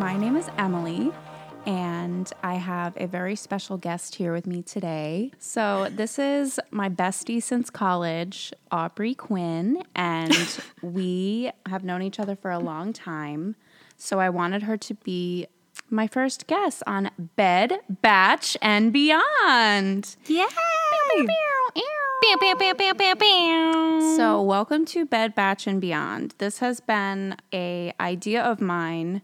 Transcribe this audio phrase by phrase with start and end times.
[0.00, 1.12] My name is Emily,
[1.66, 5.30] and I have a very special guest here with me today.
[5.38, 12.34] So, this is my bestie since college, Aubrey Quinn, and we have known each other
[12.34, 13.56] for a long time.
[13.98, 15.48] So, I wanted her to be
[15.90, 20.16] my first guest on Bed, Batch, and Beyond.
[20.28, 20.46] Yay!
[21.74, 24.16] Pew, pew, pew.
[24.16, 26.36] So, welcome to Bed Batch and Beyond.
[26.38, 29.20] This has been a idea of mine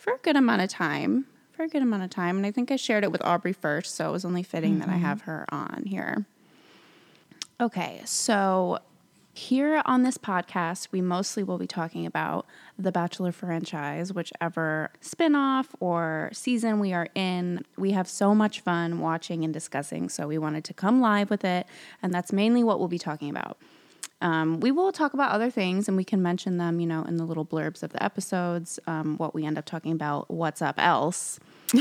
[0.00, 1.26] for a good amount of time.
[1.52, 3.94] For a good amount of time, and I think I shared it with Aubrey first,
[3.94, 5.02] so it was only fitting that I mm-hmm.
[5.02, 6.24] have her on here.
[7.60, 8.78] Okay, so
[9.34, 12.46] here on this podcast, we mostly will be talking about
[12.78, 17.62] the Bachelor franchise, whichever spinoff or season we are in.
[17.76, 21.44] We have so much fun watching and discussing, so we wanted to come live with
[21.44, 21.66] it,
[22.02, 23.58] and that's mainly what we'll be talking about.
[24.22, 27.16] Um, we will talk about other things, and we can mention them, you know, in
[27.16, 28.78] the little blurbs of the episodes.
[28.86, 31.38] Um, what we end up talking about, what's up else.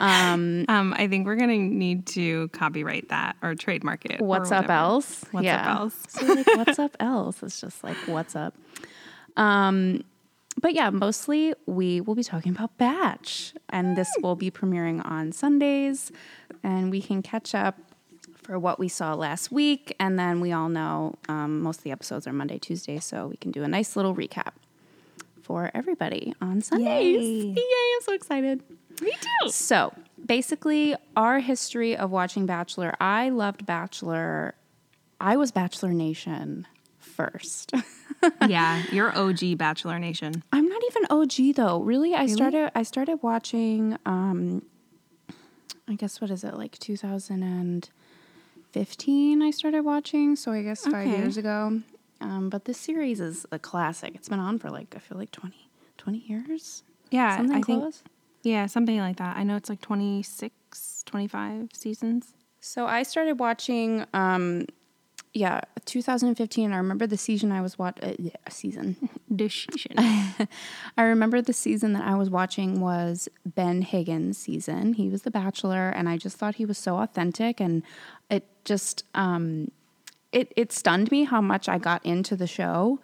[0.00, 4.20] Um, I think we're gonna need to copyright that or trademark it.
[4.20, 5.24] What's up else?
[5.32, 5.96] What's up else?
[6.08, 7.42] so like, what's up else?
[7.42, 8.54] It's just like what's up.
[9.36, 10.04] Um,
[10.60, 15.32] but yeah, mostly we will be talking about Batch, and this will be premiering on
[15.32, 16.12] Sundays,
[16.62, 17.76] and we can catch up
[18.48, 21.90] for what we saw last week, and then we all know um, most of the
[21.90, 24.52] episodes are Monday, Tuesday, so we can do a nice little recap
[25.42, 27.20] for everybody on Sundays.
[27.20, 27.42] Yay.
[27.54, 27.94] Yay!
[27.96, 28.62] I'm so excited.
[29.02, 29.50] Me too.
[29.50, 29.92] So
[30.24, 34.54] basically, our history of watching Bachelor, I loved Bachelor.
[35.20, 36.66] I was Bachelor Nation
[36.98, 37.74] first.
[38.48, 40.42] yeah, you're OG Bachelor Nation.
[40.54, 41.80] I'm not even OG though.
[41.80, 44.62] Really, I started I started watching um
[45.86, 46.54] I guess what is it?
[46.54, 46.78] Like
[48.72, 51.16] 2015 I started watching, so I guess 5 Okay.
[51.18, 51.80] years ago.
[52.20, 54.14] Um but this series is a classic.
[54.14, 56.82] It's been on for like I feel like 20 20 years.
[57.10, 57.94] Yeah, Something I think
[58.42, 59.36] yeah, something like that.
[59.36, 62.34] I know it's like 26, 25 seasons.
[62.60, 64.66] So I started watching, um,
[65.34, 66.72] yeah, 2015.
[66.72, 68.04] I remember the season I was watching.
[68.10, 68.96] Uh, yeah, season.
[69.34, 69.92] Decision.
[69.98, 74.94] I remember the season that I was watching was Ben Higgins' season.
[74.94, 77.82] He was the Bachelor, and I just thought he was so authentic, and
[78.30, 79.70] it just um,
[80.32, 83.00] it it stunned me how much I got into the show.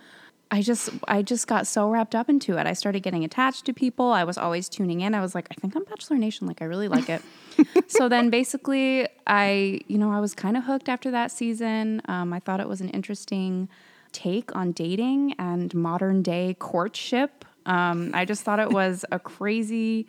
[0.50, 2.66] I just I just got so wrapped up into it.
[2.66, 4.12] I started getting attached to people.
[4.12, 5.14] I was always tuning in.
[5.14, 6.46] I was like, I think I'm Bachelor Nation.
[6.46, 7.22] Like I really like it.
[7.88, 12.02] so then basically I, you know, I was kind of hooked after that season.
[12.06, 13.68] Um, I thought it was an interesting
[14.12, 17.44] take on dating and modern day courtship.
[17.66, 20.06] Um, I just thought it was a crazy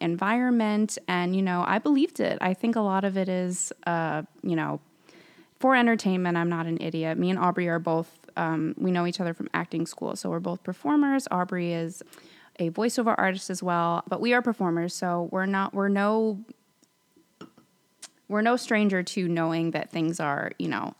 [0.00, 2.38] environment and you know, I believed it.
[2.40, 4.80] I think a lot of it is uh, you know,
[5.64, 7.16] for entertainment, I'm not an idiot.
[7.16, 10.14] Me and Aubrey are both, um, we know each other from acting school.
[10.14, 11.26] So we're both performers.
[11.30, 12.02] Aubrey is
[12.58, 14.92] a voiceover artist as well, but we are performers.
[14.92, 16.44] So we're not, we're no,
[18.28, 20.92] we're no stranger to knowing that things are, you know,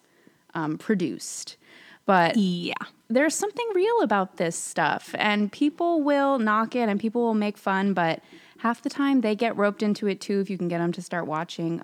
[0.55, 1.59] um, produced.
[2.07, 2.75] But yeah.
[3.09, 7.57] there's something real about this stuff and people will knock it and people will make
[7.57, 8.21] fun but
[8.59, 11.03] half the time they get roped into it too if you can get them to
[11.03, 11.79] start watching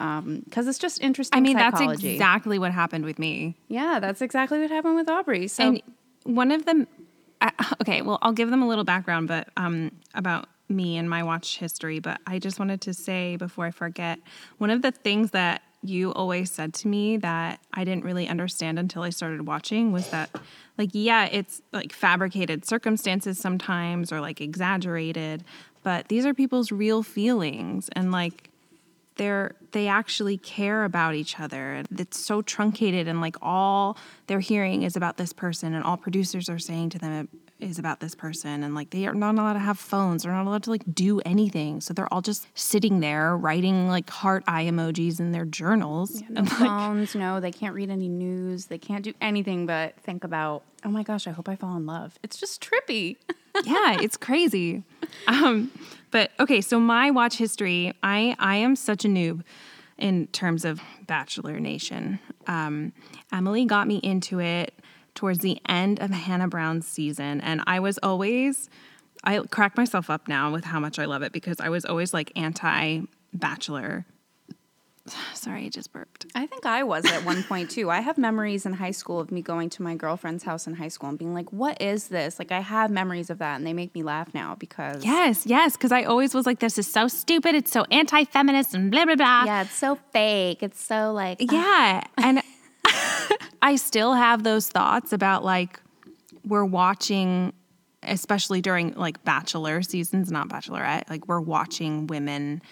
[0.45, 3.57] because it's just interesting I mean, that's exactly what happened with me.
[3.69, 5.83] yeah that's exactly what happened with aubrey so And
[6.25, 6.87] one of them,
[7.41, 11.23] I, okay, well, I'll give them a little background, but um, about me and my
[11.23, 11.99] watch history.
[11.99, 14.19] But I just wanted to say before I forget,
[14.59, 18.79] one of the things that you always said to me that I didn't really understand
[18.79, 20.31] until I started watching was that,
[20.77, 25.43] like, yeah, it's like fabricated circumstances sometimes or like exaggerated,
[25.83, 27.89] but these are people's real feelings.
[27.97, 28.50] And like
[29.16, 31.84] they're they actually care about each other.
[31.97, 36.48] It's so truncated and like all they're hearing is about this person and all producers
[36.48, 37.28] are saying to them
[37.60, 40.22] is about this person and like they are not allowed to have phones.
[40.22, 41.81] They're not allowed to like do anything.
[41.81, 46.22] So they're all just sitting there writing like heart eye emojis in their journals.
[46.31, 48.66] No phones no they can't read any news.
[48.66, 51.87] They can't do anything but think about oh my gosh i hope i fall in
[51.87, 52.19] love.
[52.22, 53.16] It's just trippy.
[53.65, 54.84] Yeah, it's crazy.
[55.27, 55.72] Um,
[56.10, 59.42] but okay, so my watch history, I I am such a noob
[59.98, 62.18] in terms of Bachelor Nation.
[62.47, 62.92] Um,
[63.33, 64.74] Emily got me into it
[65.15, 68.68] towards the end of Hannah Brown's season, and I was always
[69.22, 72.15] I crack myself up now with how much I love it because I was always
[72.15, 73.03] like anti
[73.33, 74.06] Bachelor.
[75.35, 76.27] Sorry, I just burped.
[76.35, 77.91] I think I was at one point too.
[77.91, 80.89] I have memories in high school of me going to my girlfriend's house in high
[80.89, 83.73] school and being like, "What is this?" Like I have memories of that, and they
[83.73, 87.09] make me laugh now because Yes, yes, because I always was like, this is so
[87.09, 87.55] stupid.
[87.55, 89.45] It's so anti feminist and blah, blah, blah.
[89.45, 90.63] yeah, it's so fake.
[90.63, 92.03] It's so like Yeah.
[92.05, 92.09] Ah.
[92.19, 92.43] And
[93.63, 95.81] I still have those thoughts about like
[96.45, 97.53] we're watching
[98.03, 102.63] especially during like bachelor seasons, not bachelorette, like we're watching women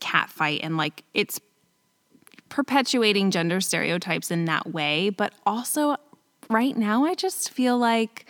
[0.00, 1.40] catfight and like it's
[2.52, 5.08] perpetuating gender stereotypes in that way.
[5.08, 5.96] But also,
[6.50, 8.26] right now, I just feel like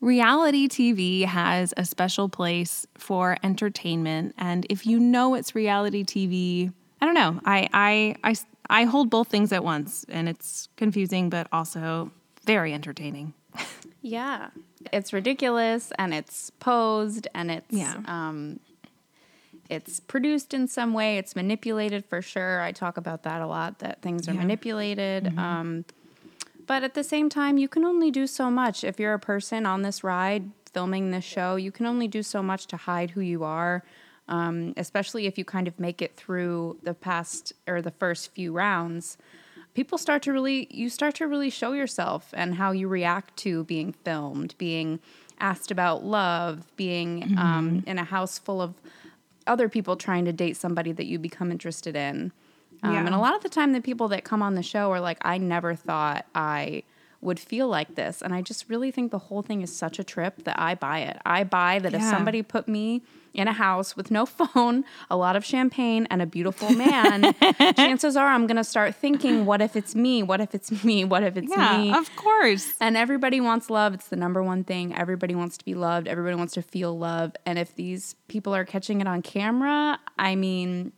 [0.00, 4.34] reality TV has a special place for entertainment.
[4.38, 6.72] And if you know it's reality TV,
[7.02, 7.40] I don't know.
[7.44, 8.34] I, I, I,
[8.70, 12.10] I hold both things at once, and it's confusing, but also
[12.44, 13.34] very entertaining.
[14.00, 14.50] Yeah.
[14.92, 17.96] It's ridiculous and it's posed and it's Yeah.
[18.06, 18.60] um
[19.68, 22.60] it's produced in some way, it's manipulated for sure.
[22.60, 24.40] I talk about that a lot that things are Yeah.
[24.40, 25.38] manipulated.
[25.38, 25.84] Um
[26.66, 29.64] but at the same time, you can only do so much if you're a person
[29.64, 31.56] on this ride filming this show.
[31.56, 33.82] You can only do so much to hide who you are.
[34.28, 38.52] Um, especially if you kind of make it through the past or the first few
[38.52, 39.16] rounds
[39.74, 43.64] people start to really you start to really show yourself and how you react to
[43.64, 44.98] being filmed being
[45.40, 48.74] asked about love being um, in a house full of
[49.48, 52.32] other people trying to date somebody that you become interested in.
[52.82, 53.06] Um, Yeah.
[53.06, 55.18] and a lot of the time the people that come on the show are like
[55.22, 56.82] i never thought i
[57.20, 58.22] would feel like this.
[58.22, 61.00] And i just really think the whole thing is such a trip that i buy
[61.00, 61.16] it.
[61.26, 63.02] I buy that if somebody put me
[63.38, 67.34] in a house with no phone a lot of champagne and a beautiful man
[67.76, 71.04] chances are i'm going to start thinking what if it's me what if it's me
[71.04, 71.56] what if it's me
[71.88, 72.74] Yeah, of course.
[72.80, 73.94] and everybody wants love.
[73.94, 74.94] It's the number one thing.
[74.96, 76.08] Everybody wants to be loved.
[76.08, 77.32] Everybody wants to feel love.
[77.46, 80.92] And if these people are catching it on camera, I mean,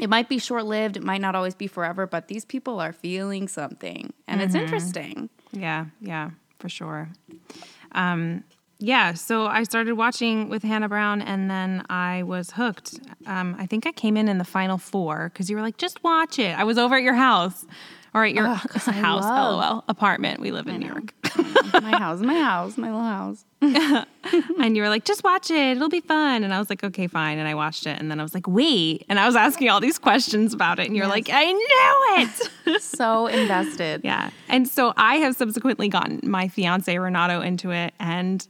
[0.00, 0.96] it might be short lived.
[0.96, 4.12] It might not always be forever, but these people are feeling something.
[4.28, 5.28] And it's interesting.
[5.52, 7.08] Yeah, yeah, for sure.
[7.92, 8.44] Um,
[8.80, 12.98] yeah, so I started watching with Hannah Brown and then I was hooked.
[13.26, 16.02] Um, I think I came in in the final four because you were like, just
[16.02, 16.58] watch it.
[16.58, 17.66] I was over at your house
[18.14, 20.40] or at your house, love- lol, apartment.
[20.40, 21.12] We live in New York.
[21.74, 23.44] my house, my house, my little house.
[24.58, 25.76] and you were like, just watch it.
[25.76, 26.42] It'll be fun.
[26.42, 27.38] And I was like, okay, fine.
[27.38, 28.00] And I watched it.
[28.00, 29.04] And then I was like, wait.
[29.10, 30.86] And I was asking all these questions about it.
[30.86, 32.30] And you're like, I knew
[32.66, 32.80] it.
[32.82, 34.00] So invested.
[34.04, 34.30] Yeah.
[34.48, 38.46] And so I have subsequently gotten my fiance Renato into it and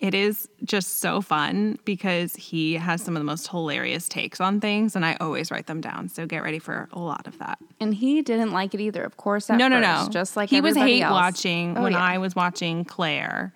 [0.00, 4.60] it is just so fun because he has some of the most hilarious takes on
[4.60, 6.08] things and I always write them down.
[6.08, 7.58] So get ready for a lot of that.
[7.80, 9.48] And he didn't like it either, of course.
[9.48, 10.12] No, no, first, no.
[10.12, 11.12] Just like he was hate else.
[11.12, 12.02] watching Oh, when yeah.
[12.02, 13.54] I was watching Clare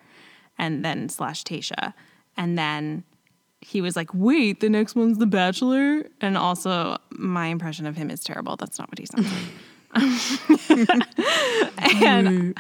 [0.57, 1.93] and then slash Tayshia.
[2.37, 3.03] And then
[3.61, 6.05] he was like, wait, the next one's The Bachelor.
[6.21, 8.57] And also, my impression of him is terrible.
[8.57, 9.43] That's not what he sounds like.
[11.79, 12.55] and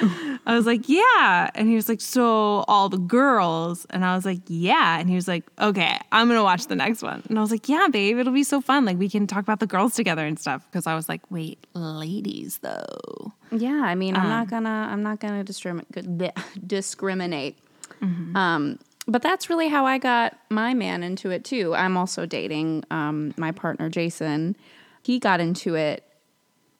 [0.46, 1.50] I was like, yeah.
[1.54, 3.86] And he was like, so all the girls.
[3.90, 4.98] And I was like, yeah.
[4.98, 7.22] And he was like, okay, I'm going to watch the next one.
[7.28, 8.84] And I was like, yeah, babe, it'll be so fun.
[8.84, 10.66] Like, we can talk about the girls together and stuff.
[10.70, 13.32] Because I was like, wait, ladies, though.
[13.50, 16.34] Yeah, I mean, I'm not gonna, I'm not gonna discriminate.
[16.66, 17.58] Discriminate.
[18.00, 21.74] Um, but that's really how I got my man into it too.
[21.74, 24.54] I'm also dating um, my partner Jason.
[25.02, 26.04] He got into it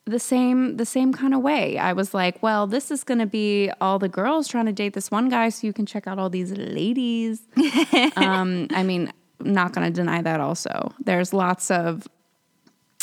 [0.09, 1.77] the same, the same kind of way.
[1.77, 5.11] I was like, well, this is gonna be all the girls trying to date this
[5.11, 7.41] one guy, so you can check out all these ladies.
[8.15, 10.39] um, I mean, I'm not gonna deny that.
[10.39, 12.07] Also, there's lots of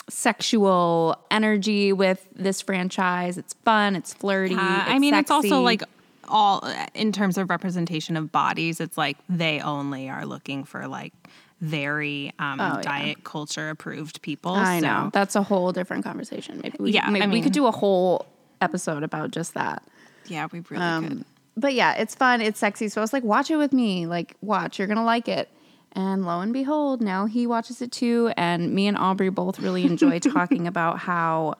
[0.09, 3.39] sexual energy with this franchise.
[3.39, 4.55] It's fun, it's flirty.
[4.57, 5.83] I it's mean, it's also like
[6.29, 11.13] all in terms of representation of bodies, it's like they only are looking for like
[11.61, 12.81] very um, Oh, yeah.
[12.83, 14.53] diet culture approved people.
[14.53, 16.61] I so- know that's a whole different conversation.
[16.63, 18.27] Maybe we, Yeah, maybe I we could do a whole
[18.61, 19.83] episode about just that.
[20.27, 21.25] Yeah, we really Um, could.
[21.57, 22.89] But yeah, it's fun, it's sexy.
[22.89, 24.07] So I was like, watch it with me.
[24.07, 25.49] Like, watch, you're gonna like it.
[25.93, 28.31] And lo and behold, now he watches it too.
[28.37, 31.55] And me and Aubrey both really enjoy talking about how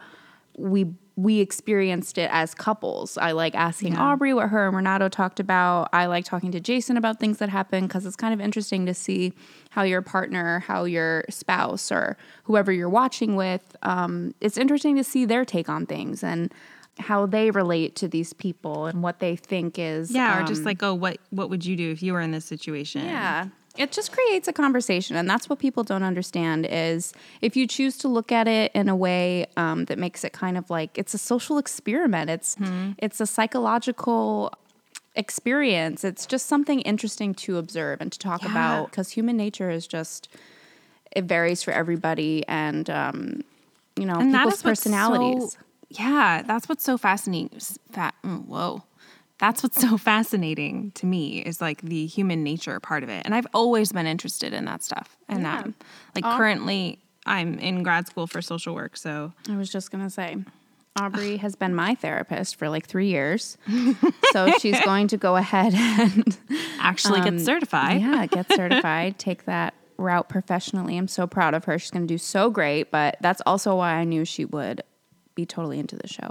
[0.59, 3.17] we we experienced it as couples.
[3.17, 5.89] I like asking Aubrey what her and Renato talked about.
[5.95, 8.93] I like talking to Jason about things that happen because it's kind of interesting to
[8.93, 9.33] see
[9.71, 15.05] how your partner, how your spouse, or whoever you're watching with, um, it's interesting to
[15.05, 16.53] see their take on things and
[16.99, 20.11] how they relate to these people and what they think is.
[20.11, 22.31] Yeah, or just um, like, oh, what what would you do if you were in
[22.31, 23.05] this situation?
[23.05, 23.49] yeah.
[23.79, 26.67] It just creates a conversation, and that's what people don't understand.
[26.71, 30.33] Is if you choose to look at it in a way um, that makes it
[30.33, 32.31] kind of like it's a social experiment.
[32.31, 32.57] It's
[32.99, 34.53] it's a psychological
[35.15, 36.05] experience.
[36.05, 38.51] It's just something interesting to observe and to talk Yeah.
[38.51, 40.29] about because human nature is just
[41.15, 43.41] it varies for everybody, and um,
[43.97, 45.53] you know and people's personalities.
[45.53, 47.57] So, yeah, that's what's so fascinating.
[47.57, 48.83] s- Fa- mm, whoa,
[49.39, 53.35] that's what's so fascinating to me is like the human nature part of it, and
[53.35, 55.17] I've always been interested in that stuff.
[55.29, 55.61] And Yeah.
[55.61, 55.75] um,
[56.15, 60.37] like currently, I'm in grad school for social work, so I was just gonna say.
[60.99, 63.59] Aubrey has been my therapist for like three years.
[64.33, 66.39] so she's going to go ahead and
[66.81, 67.97] Actually, get certified.
[68.03, 70.97] Um, yeah, get certified, take that route professionally.
[70.97, 71.79] I'm so proud of her.
[71.79, 74.81] She's going to do so great, but that's also why I knew she would
[75.35, 76.31] be totally into the show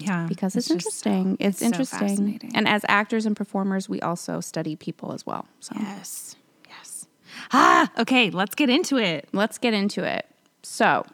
[0.00, 0.76] Yeah, because it's, just-
[1.06, 1.36] interesting.
[1.40, 1.98] It's, so interesting.
[2.08, 2.52] fascinating.
[2.54, 5.46] and as actors and performers, we also study people as well.
[5.60, 6.36] So yes,
[6.68, 7.06] yes.
[7.52, 8.30] Ah, okay.
[8.30, 9.28] Let's get into it.
[9.32, 10.26] let's get into it.
[10.62, 11.04] So,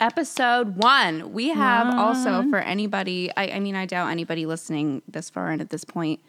[0.00, 3.30] episode one, we have also for anybody.
[3.36, 6.20] I, I mean, I doubt anybody listening this far and at this point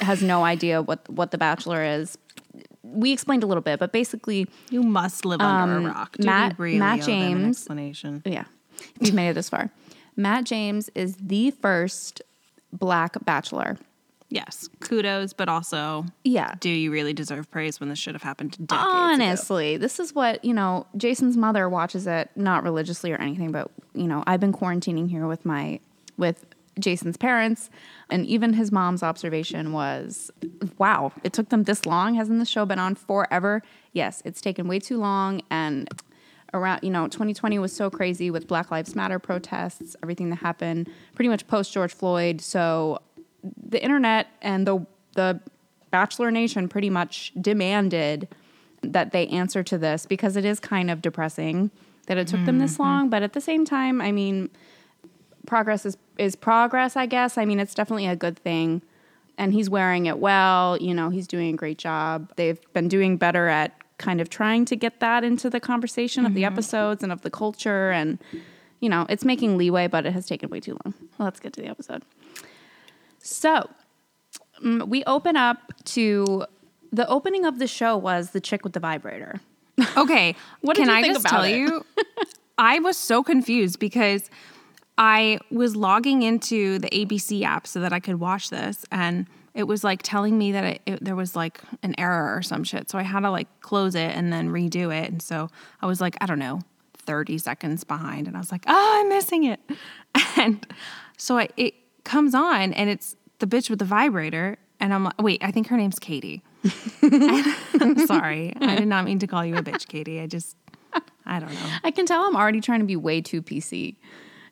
[0.00, 2.18] has no idea what what The Bachelor is.
[2.82, 6.16] We explained a little bit, but basically, You must live under Um, a rock.
[6.18, 8.22] Do Matt- really Matt owe them an James- explanation.
[8.24, 8.44] yeah,
[9.00, 9.70] if you've made it this far,
[10.16, 12.22] Matt James is the first
[12.72, 13.78] Black Bachelor.
[14.28, 18.52] Yes, kudos, but also, Yeah, do you really deserve praise when this should have happened
[18.52, 18.90] decades ago?
[18.90, 23.70] Honestly, this is what, you know, Jason's mother watches it not religiously or anything, but
[23.94, 25.80] you know, I've been quarantining here with my
[26.16, 26.46] with
[26.78, 27.68] Jason's parents
[28.08, 30.30] and even his mom's observation was,
[30.78, 32.14] wow, it took them this long.
[32.14, 33.62] Hasn't the show been on forever?
[33.92, 35.90] Yes, it's taken way too long and
[36.54, 40.88] around, you know, 2020 was so crazy with Black Lives Matter protests, everything that happened
[41.14, 42.40] pretty much post George Floyd.
[42.40, 43.00] So
[43.42, 45.40] the internet and the the
[45.90, 48.28] Bachelor Nation pretty much demanded
[48.82, 51.70] that they answer to this because it is kind of depressing
[52.06, 52.82] that it took them this mm-hmm.
[52.82, 53.10] long.
[53.10, 54.50] But at the same time, I mean,
[55.46, 56.96] progress is is progress.
[56.96, 57.38] I guess.
[57.38, 58.82] I mean, it's definitely a good thing,
[59.38, 60.78] and he's wearing it well.
[60.78, 62.32] You know, he's doing a great job.
[62.36, 63.72] They've been doing better at
[64.06, 67.30] kind of trying to get that into the conversation of the episodes and of the
[67.30, 68.18] culture and.
[68.84, 70.92] You know, it's making leeway, but it has taken way too long.
[71.16, 72.02] Well, let's get to the episode.
[73.20, 73.70] So,
[74.60, 75.58] mm, we open up
[75.96, 76.44] to
[76.92, 79.40] the opening of the show was the chick with the vibrator.
[79.96, 81.56] Okay, What did can you I think just about tell it?
[81.56, 81.86] you?
[82.58, 84.28] I was so confused because
[84.98, 89.64] I was logging into the ABC app so that I could watch this, and it
[89.64, 92.88] was like telling me that it, it, there was like an error or some shit.
[92.90, 95.48] So I had to like close it and then redo it, and so
[95.80, 96.60] I was like, I don't know,
[96.94, 99.60] thirty seconds behind, and I was like, oh, I'm missing it,
[100.36, 100.66] and
[101.16, 105.20] so I, it comes on, and it's the bitch with the vibrator, and I'm like,
[105.20, 106.42] wait, I think her name's Katie.
[107.02, 108.52] I'm sorry.
[108.60, 110.20] I did not mean to call you a bitch, Katie.
[110.20, 110.56] I just,
[111.26, 111.68] I don't know.
[111.84, 113.96] I can tell I'm already trying to be way too PC.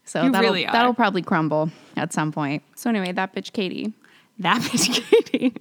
[0.05, 2.63] So You that'll, really that'll probably crumble at some point.
[2.75, 3.93] So anyway, that bitch Katie.
[4.41, 5.55] That bitch, Katie.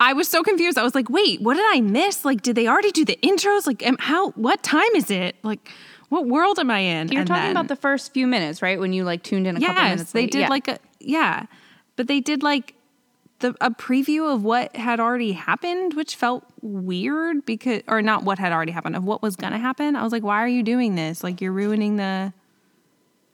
[0.00, 0.76] I was so confused.
[0.76, 2.24] I was like, wait, what did I miss?
[2.24, 3.66] Like, did they already do the intros?
[3.66, 5.36] Like, am, how, what time is it?
[5.42, 5.70] Like,
[6.08, 7.08] what world am I in?
[7.08, 8.78] You're And talking then- about the first few minutes, right?
[8.78, 10.32] When you like tuned in a couple minutes they late.
[10.32, 10.48] did Yeah.
[10.48, 11.46] like a, yeah,
[11.96, 12.74] but they did like
[13.38, 18.38] the, a preview of what had already happened, which felt weird because, or not what
[18.38, 19.96] had already happened, of what was going to happen.
[19.96, 21.22] I was like, why are you doing this?
[21.22, 22.32] Like, you're ruining the,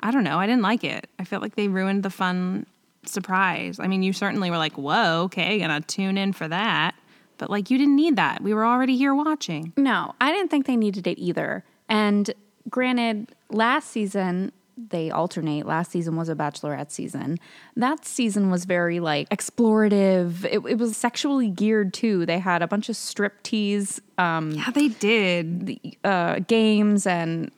[0.01, 0.39] I don't know.
[0.39, 1.09] I didn't like it.
[1.19, 2.67] I felt like they ruined the fun
[3.05, 3.79] surprise.
[3.81, 6.95] I mean, you certainly were like, whoa, okay, gonna tune in for that.
[7.39, 8.43] But like, you didn't need that.
[8.43, 9.73] We were already here watching.
[9.77, 11.65] No, I didn't think they needed it either.
[11.89, 12.33] And
[12.69, 14.53] granted, last season
[14.89, 15.67] they alternate.
[15.67, 17.39] Last season was a bachelorette season.
[17.77, 20.45] That season was very like explorative.
[20.45, 22.25] It, it was sexually geared too.
[22.25, 25.67] They had a bunch of strip tease um, Yeah, they did.
[25.67, 27.51] the, uh, games and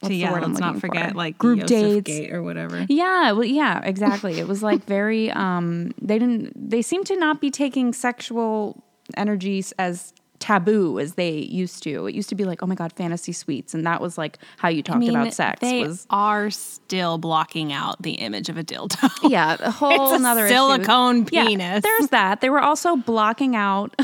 [0.00, 1.16] what's to the yeah, I'm let's not forget for?
[1.16, 2.04] like group Yosef dates.
[2.06, 2.84] Gate or whatever.
[2.88, 4.38] Yeah, well, yeah, exactly.
[4.38, 5.30] It was like very.
[5.30, 6.70] Um, they didn't.
[6.70, 8.82] They seem to not be taking sexual
[9.16, 12.06] energies as taboo as they used to.
[12.06, 14.68] It used to be like, oh my god, fantasy suites, and that was like how
[14.68, 15.60] you talked about sex.
[15.60, 19.10] They was are still blocking out the image of a dildo.
[19.30, 20.54] yeah, a whole It's a another issue.
[20.54, 21.82] silicone Yeah, penis.
[21.82, 22.42] there's that.
[22.42, 23.94] They were also blocking out.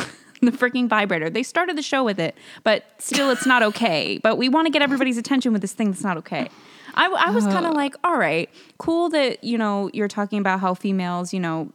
[0.43, 1.31] The freaking vibrator.
[1.31, 4.19] They started the show with it, but still, it's not okay.
[4.19, 6.49] But we want to get everybody's attention with this thing that's not okay.
[6.95, 7.77] I, I was kind of uh.
[7.77, 11.73] like, all right, cool that you know you're talking about how females, you know,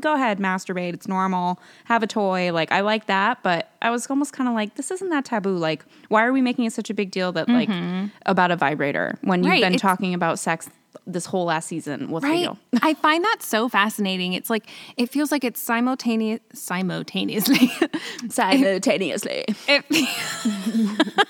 [0.00, 0.94] go ahead, masturbate.
[0.94, 1.60] It's normal.
[1.84, 2.52] Have a toy.
[2.52, 5.56] Like I like that, but I was almost kind of like, this isn't that taboo.
[5.56, 8.06] Like, why are we making it such a big deal that like mm-hmm.
[8.26, 10.68] about a vibrator when you've Right, been it's- talking about sex
[11.06, 12.10] this whole last season?
[12.10, 12.48] What's the Right.
[12.82, 14.32] I find that so fascinating.
[14.32, 17.70] It's like it feels like it's simultaneous simultaneously.
[18.28, 19.44] Simultaneously.
[19.68, 19.84] it,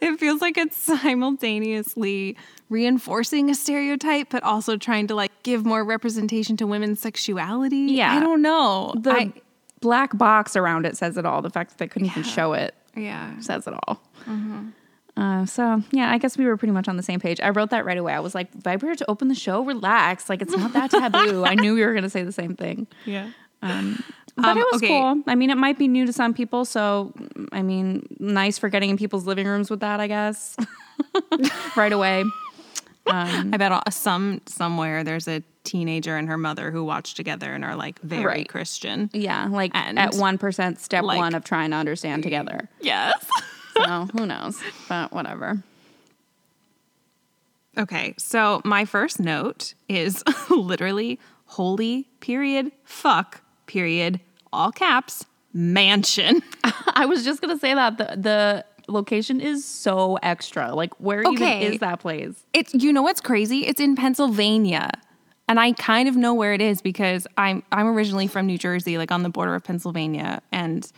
[0.00, 2.36] it feels like it's simultaneously
[2.70, 7.92] reinforcing a stereotype, but also trying to like give more representation to women's sexuality.
[7.92, 8.14] Yeah.
[8.14, 8.94] I don't know.
[8.96, 9.32] The I-
[9.80, 11.42] black box around it says it all.
[11.42, 13.38] The fact that they couldn't even show it yeah.
[13.40, 14.00] says it all.
[14.26, 14.68] Mm-hmm.
[15.18, 17.40] Uh, so yeah, I guess we were pretty much on the same page.
[17.40, 18.12] I wrote that right away.
[18.12, 20.28] I was like, "Vibrator to open the show, relax.
[20.28, 23.30] Like it's not that taboo." I knew we were gonna say the same thing, Yeah.
[23.60, 24.86] but Um, it was okay.
[24.86, 25.22] cool.
[25.26, 27.12] I mean, it might be new to some people, so
[27.50, 30.56] I mean, nice for getting in people's living rooms with that, I guess.
[31.76, 32.24] right away.
[33.10, 37.64] I bet all- some somewhere there's a teenager and her mother who watch together and
[37.64, 38.48] are like very Right.
[38.48, 39.10] Christian.
[39.12, 42.68] Yeah, like And, at 1% step like- one of trying to understand together.
[42.80, 43.14] Yes.
[43.84, 44.60] So who knows?
[44.88, 45.62] But whatever.
[47.76, 54.20] Okay, so my first note is literally holy period fuck period
[54.52, 56.42] all caps mansion.
[56.94, 60.74] I was just gonna say that the the location is so extra.
[60.74, 61.32] Like, where Okay.
[61.32, 62.44] even is that place?
[62.52, 63.66] It's you know what's crazy?
[63.66, 64.90] It's in Pennsylvania.
[65.50, 68.98] And I kind of know where it is because I'm I'm originally from New Jersey,
[68.98, 70.90] like on the border of Pennsylvania, and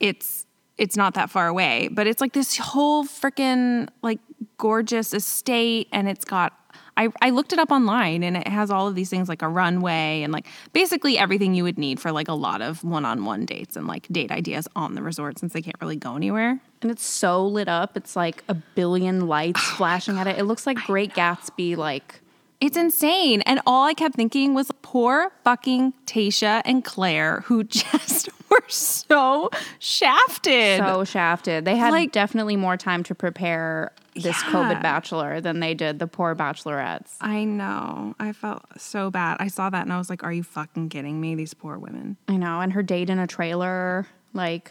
[0.00, 0.41] it's
[0.78, 4.20] it's not that far away, but it's like this whole freaking like
[4.58, 6.58] gorgeous estate and it's got
[6.96, 9.48] I, I looked it up online and it has all of these things like a
[9.48, 13.76] runway and like basically everything you would need for like a lot of one-on-one dates
[13.76, 16.60] and like date ideas on the resort since they can't really go anywhere.
[16.82, 17.96] And it's so lit up.
[17.96, 20.38] It's like a billion lights flashing at it.
[20.38, 21.76] It looks like Great Gatsby.
[21.76, 22.20] Like,
[22.60, 23.40] It's insane.
[23.42, 29.50] And all I kept thinking was poor fucking Tayshia and Clare, who just were so
[29.78, 30.78] shafted.
[30.78, 31.64] so shafted.
[31.64, 34.50] They had Like- definitely more time to prepare this Yeah.
[34.52, 37.16] COVID bachelor than they did the poor bachelorettes.
[37.20, 38.14] I know.
[38.20, 39.38] I felt so bad.
[39.40, 41.34] I saw that and I was like, are you fucking kidding me?
[41.34, 42.18] These poor women.
[42.28, 42.60] I know.
[42.60, 44.06] And her date in a trailer.
[44.34, 44.70] Like,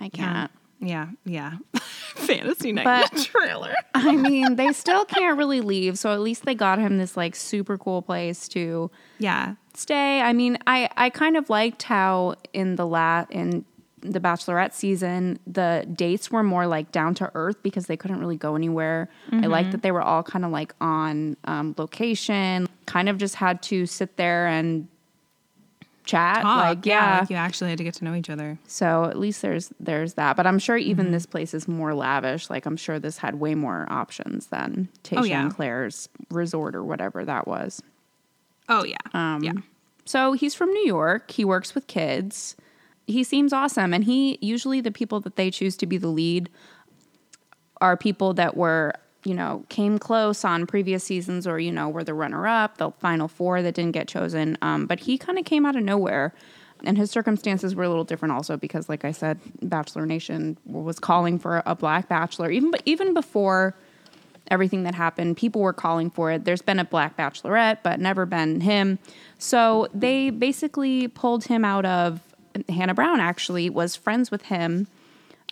[0.00, 0.50] I can't.
[0.80, 1.54] Yeah, yeah.
[2.14, 3.74] Fantasy night But- trailer.
[3.94, 5.98] I mean, they still can't really leave.
[5.98, 9.54] So at least they got him this like super cool place to Yeah.
[9.78, 10.20] Stay.
[10.20, 13.64] I mean, I I kind of liked how in the lat in
[14.00, 18.36] the Bachelorette season, the dates were more like down to earth because they couldn't really
[18.36, 19.08] go anywhere.
[19.32, 23.34] I liked that they were all kind of like on um, location, kind of just
[23.34, 24.86] had to sit there and
[26.04, 26.42] chat.
[26.42, 26.64] Talk.
[26.64, 27.20] Like, yeah.
[27.20, 28.58] like you actually had to get to know each other.
[28.66, 30.36] so at least there's there's that.
[30.36, 31.12] But I'm sure even Mm-hmm.
[31.12, 32.48] this place is more lavish.
[32.50, 35.42] Like I'm sure this had way more options than Tayshia Oh, yeah.
[35.42, 37.82] and Clare's resort or whatever that was.
[38.68, 38.96] Oh, yeah.
[39.14, 39.52] Um, yeah.
[40.08, 41.30] So he's from New York.
[41.30, 42.56] He works with kids.
[43.06, 43.92] He seems awesome.
[43.92, 46.48] And he usually the people that they choose to be the lead
[47.82, 48.94] are people that were,
[49.24, 52.90] you know, came close on previous seasons or, you know, were the runner up, the
[52.92, 54.56] final four that didn't get chosen.
[54.62, 56.32] Um, but he kind of came out of nowhere.
[56.84, 60.98] And his circumstances were a little different also because, like I said, Bachelor Nation was
[60.98, 62.50] calling for a black bachelor.
[62.50, 63.76] Even even before
[64.50, 66.44] everything that happened, people were calling for it.
[66.44, 68.98] There's been a black bachelorette, but never been him.
[69.38, 72.20] So they basically pulled him out of
[72.68, 74.88] Hannah Brown actually was friends with him.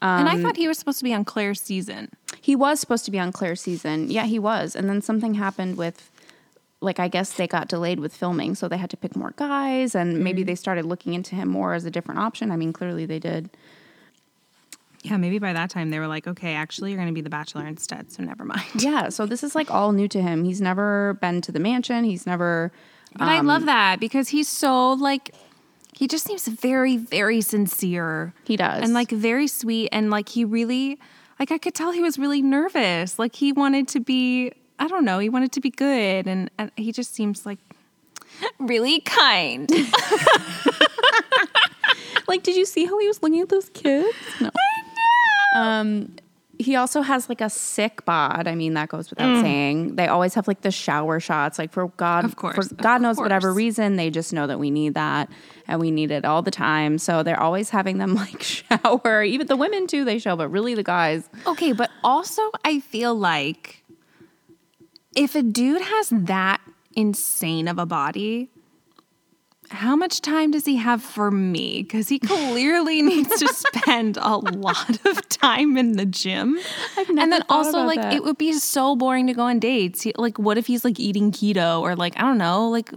[0.02, 2.10] and um, I thought he was supposed to be on Clare's season.
[2.40, 4.10] He was supposed to be on Clare's season.
[4.10, 4.74] Yeah, he was.
[4.76, 6.10] And then something happened with
[6.80, 9.94] like I guess they got delayed with filming, so they had to pick more guys
[9.94, 12.50] and maybe they started looking into him more as a different option.
[12.50, 13.50] I mean, clearly they did.
[15.06, 17.30] Yeah, maybe by that time they were like, okay, actually, you're going to be the
[17.30, 18.64] bachelor instead, so never mind.
[18.86, 20.44] Yeah, so this is like all new to him.
[20.44, 22.04] He's never been to the mansion.
[22.04, 22.72] He's never
[23.12, 25.34] But I um, love that because he's so like
[25.92, 28.34] he just seems very very sincere.
[28.44, 28.82] He does.
[28.82, 30.98] And like very sweet and like he really
[31.38, 33.18] like I could tell he was really nervous.
[33.18, 36.70] Like he wanted to be I don't know, he wanted to be good and, and
[36.76, 37.58] he just seems like
[38.58, 39.70] really kind.
[42.28, 44.16] Like, did you see how he was looking at those kids?
[44.40, 44.50] No.
[45.56, 46.16] Um,
[46.58, 48.48] he also has like a sick bod.
[48.48, 49.96] I mean, that goes without saying.
[49.96, 51.58] They always have like the shower shots.
[51.58, 54.70] Like for God, Of course, for God knows whatever reason, they just know that we
[54.70, 55.28] need that,
[55.68, 56.96] and we need it all the time.
[56.96, 59.22] So they're always having them like shower.
[59.22, 61.28] Even the women too, they show, but really the guys.
[61.46, 63.82] okay, but also I feel like
[65.14, 66.60] if a dude has that
[66.94, 68.50] insane of a body,
[69.70, 71.82] how much time does he have for me?
[71.82, 76.58] Because he clearly needs to spend a lot of time in the gym.
[76.96, 78.12] I've and then also, like, that.
[78.12, 80.02] it would be so boring to go on dates.
[80.02, 82.90] He- Like, what if he's like eating keto or like, I don't know, like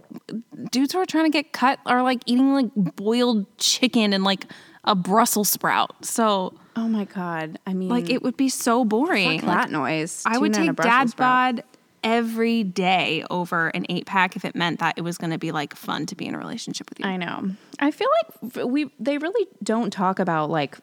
[0.72, 4.46] dudes who are trying to get cut are like eating like boiled chicken and like
[4.84, 6.06] a Brussels sprout.
[6.06, 7.60] So, Oh my god!
[7.68, 9.28] I mean, like, it would be so boring.
[9.28, 10.24] Like, that noise.
[10.26, 11.64] I would Tuna and a take dad bod
[12.04, 15.52] every day over an eight pack if it meant that it was going to be
[15.52, 17.06] like fun to be in a relationship with you.
[17.06, 17.52] I know.
[17.80, 20.78] I feel like we they really don't talk about like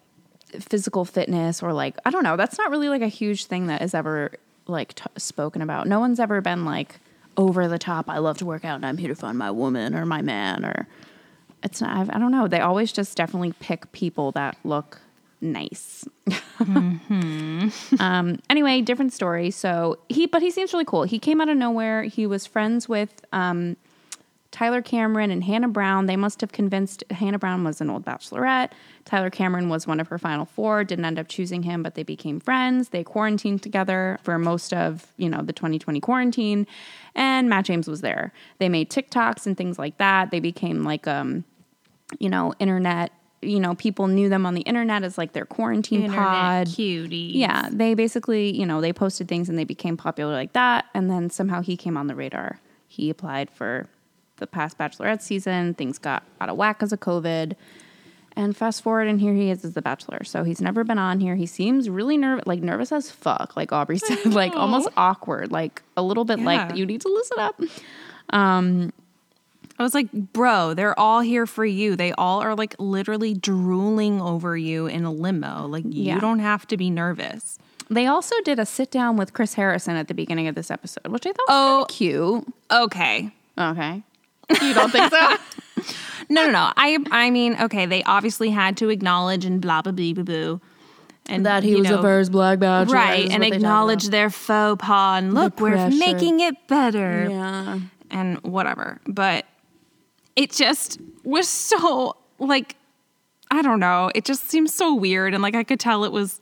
[0.61, 2.37] physical fitness or like I don't know.
[2.37, 4.33] That's not really like a huge thing that is ever
[4.67, 5.87] like t- spoken about.
[5.87, 7.01] No one's ever been like
[7.37, 8.09] over the top.
[8.09, 10.65] I love to work out and I'm here to find my woman or my man
[10.65, 10.89] or
[11.63, 12.11] it's not.
[12.11, 12.49] I, I don't know.
[12.49, 15.01] They always just definitely pick people that look
[15.53, 16.07] nice.
[18.01, 19.51] um, anyway, different story.
[19.51, 21.05] So he, but he seems really cool.
[21.05, 22.03] He came out of nowhere.
[22.03, 23.77] He was friends with um,
[24.57, 28.71] Tyler Cameron and Hannah Brown, they must have convinced Hannah Brown was an old bachelorette.
[29.05, 32.03] Tyler Cameron was one of her final four, didn't end up choosing him, but they
[32.03, 32.89] became friends.
[32.89, 36.67] They quarantined together for most of, you know, the 2020 quarantine.
[37.15, 38.33] And Matt James was there.
[38.59, 40.31] They made TikToks and things like that.
[40.31, 41.45] They became like um,
[42.19, 43.13] you know, internet
[43.47, 46.67] you know, people knew them on the internet as like their quarantine Internet pod.
[46.69, 47.33] cuties.
[47.35, 50.87] Yeah, they basically, you know, they posted things and they became popular like that.
[50.95, 52.61] And then somehow he came on the radar.
[52.89, 53.87] He applied for
[54.37, 55.75] the past Bachelorette season.
[55.75, 57.55] Things got out of whack because of COVID.
[58.39, 60.23] And fast forward, and here he is as the Bachelor.
[60.23, 61.37] So he's never been on here.
[61.37, 65.83] He seems really nervous, like nervous as fuck, like Aubrey said, like almost awkward, like
[65.97, 66.45] a little bit Yeah.
[66.45, 67.59] like you need to listen up.
[68.31, 68.93] Um,
[69.79, 71.97] I was like, bro, they're all here for you.
[71.97, 75.67] They all are like literally drooling over you in a limo.
[75.67, 76.15] Like, Yeah.
[76.15, 77.59] you don't have to be nervous.
[77.91, 81.07] They also did a sit down with Chris Harrison at the beginning of this episode,
[81.09, 81.87] which I thought was Oh.
[81.89, 82.47] cute.
[82.71, 83.31] Okay.
[83.59, 84.03] Okay.
[84.63, 85.37] You don't think so?
[86.29, 86.73] No, no, no.
[86.77, 90.59] I, I mean, okay, they obviously had to acknowledge and blah, blah, blah, blah, blah.
[91.27, 92.95] And that he you was know, the first black bachelor.
[92.95, 93.31] Right.
[93.31, 95.97] And acknowledge their faux pas and look, we're pressure.
[95.97, 97.29] making it better.
[97.31, 97.79] Yeah.
[98.11, 99.01] and whatever.
[99.07, 99.45] But
[100.37, 102.77] it just was so like
[103.51, 104.11] I don't know.
[104.15, 106.41] It just seems so weird and like I could tell it was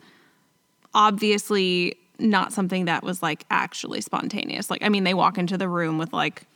[0.95, 4.71] obviously not something that was like actually spontaneous.
[4.71, 6.47] Like I mean they walk into the room with like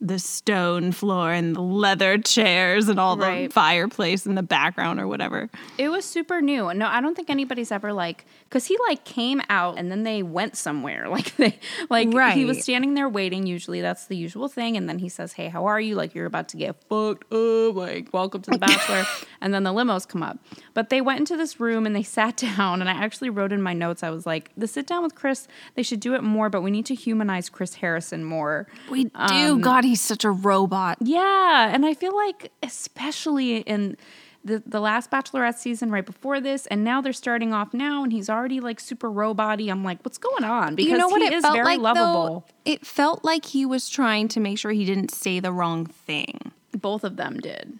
[0.00, 5.08] the stone floor and the leather chairs and all the fireplace in the background or
[5.08, 5.50] whatever.
[5.76, 6.72] It was super new.
[6.72, 10.22] No, I don't think anybody's ever like because he like came out and then they
[10.22, 11.06] went somewhere.
[11.18, 11.58] Like they
[11.90, 13.46] like he was standing there waiting.
[13.46, 14.76] Usually that's the usual thing.
[14.76, 15.96] And then he says, "Hey, how are you?
[15.96, 17.74] Like you're about to get fucked up.
[17.74, 19.04] Like welcome to the Bachelor."
[19.40, 20.38] and then the limos come up.
[20.74, 22.80] But they went into this room and they sat down.
[22.80, 24.02] And I actually wrote in my notes.
[24.04, 25.48] I was like, "The sit down with Chris.
[25.74, 29.10] They should do it more, but we need to humanize Chris Harrison more." We do.
[29.14, 30.98] Um, God, he's such a robot.
[31.00, 33.96] Yeah, and I feel like especially in
[34.44, 38.12] the the last Bachelorette season, right before this, and now they're starting off now, and
[38.12, 39.66] he's already like super robot-y.
[39.68, 40.74] I'm like, what's going on?
[40.76, 42.24] Because you know what he it is felt very like lovable.
[42.46, 42.54] though?
[42.72, 46.52] It felt like he was trying to make sure he didn't say the wrong thing.
[46.72, 47.78] Both of them did.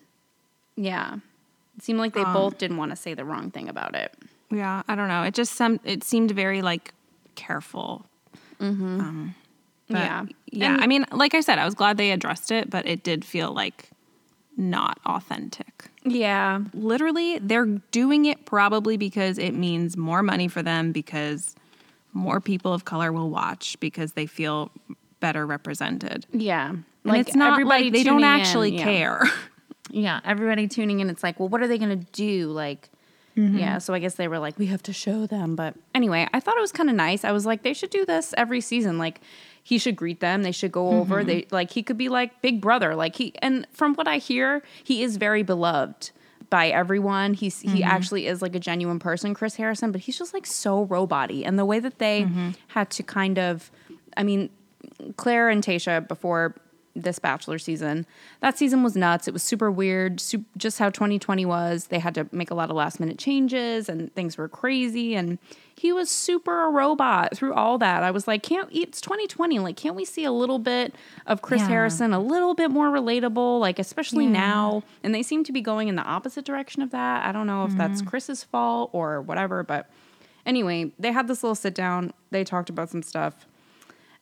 [0.77, 1.17] Yeah,
[1.77, 4.15] it seemed like they Um, both didn't want to say the wrong thing about it.
[4.51, 5.23] Yeah, I don't know.
[5.25, 6.93] It just some it seemed very like
[7.37, 8.05] careful.
[8.61, 9.35] Um,
[9.89, 10.25] but, Yeah.
[10.51, 10.75] yeah.
[10.75, 13.25] And- I mean, like I said, I was glad they addressed it, but it did
[13.25, 13.91] feel like
[14.57, 15.91] not authentic.
[16.05, 21.55] Yeah, Literally, they're doing it probably because it means more money for them because
[22.13, 24.71] more people of color will watch because they feel
[25.21, 26.27] better represented.
[26.33, 26.75] yeah.
[27.05, 28.85] And it's not everybody like they don't tuning in, actually yeah.
[28.85, 29.23] care.
[29.91, 31.09] Yeah, everybody tuning in.
[31.09, 32.49] It's like, well, what are they going to do?
[32.51, 32.91] Like,
[33.35, 33.57] mm-hmm.
[33.57, 33.79] yeah.
[33.79, 35.57] So I guess they were like, we have to show them.
[35.57, 37.25] But anyway, I thought it was kind of nice.
[37.25, 38.99] I was like, they should do this every season.
[38.99, 39.23] Like,
[39.69, 40.45] he should greet them.
[40.45, 41.17] They should go over.
[41.17, 41.27] Mm-hmm.
[41.27, 42.95] They like he could be like Big Brother.
[42.95, 46.11] Like he and from what I hear, he is very beloved
[46.49, 47.35] by everyone.
[47.35, 47.83] He's he mm-hmm.
[47.83, 49.93] actually is like a genuine person, Chris Harrison.
[49.93, 51.43] But he's just like so robot-y.
[51.45, 52.53] And the way that they mm-hmm.
[52.69, 53.71] had to kind of,
[54.17, 54.49] I mean,
[55.19, 56.55] Clare and Tayshia before
[57.03, 58.07] this Bachelor season.
[58.41, 59.27] That season was nuts.
[59.29, 60.23] It was super weird,
[60.57, 61.87] just how 2020 was.
[61.87, 65.15] They had to make a lot of last minute changes and things were crazy.
[65.15, 65.39] And
[65.75, 68.03] he was super a robot through all that.
[68.03, 69.59] I was like, can't it's 2020?
[69.61, 70.95] Like, can't we see a little bit
[71.27, 71.69] of Chris Yeah.
[71.69, 73.61] Harrison, a little bit more relatable?
[73.61, 74.31] Like, especially Yeah.
[74.33, 74.83] now.
[75.05, 77.25] And they seem to be going in the opposite direction of that.
[77.25, 79.89] I don't know if that's Chris's fault or whatever, but
[80.45, 82.13] anyway, they had this little sit down.
[82.33, 83.47] They talked about some stuff.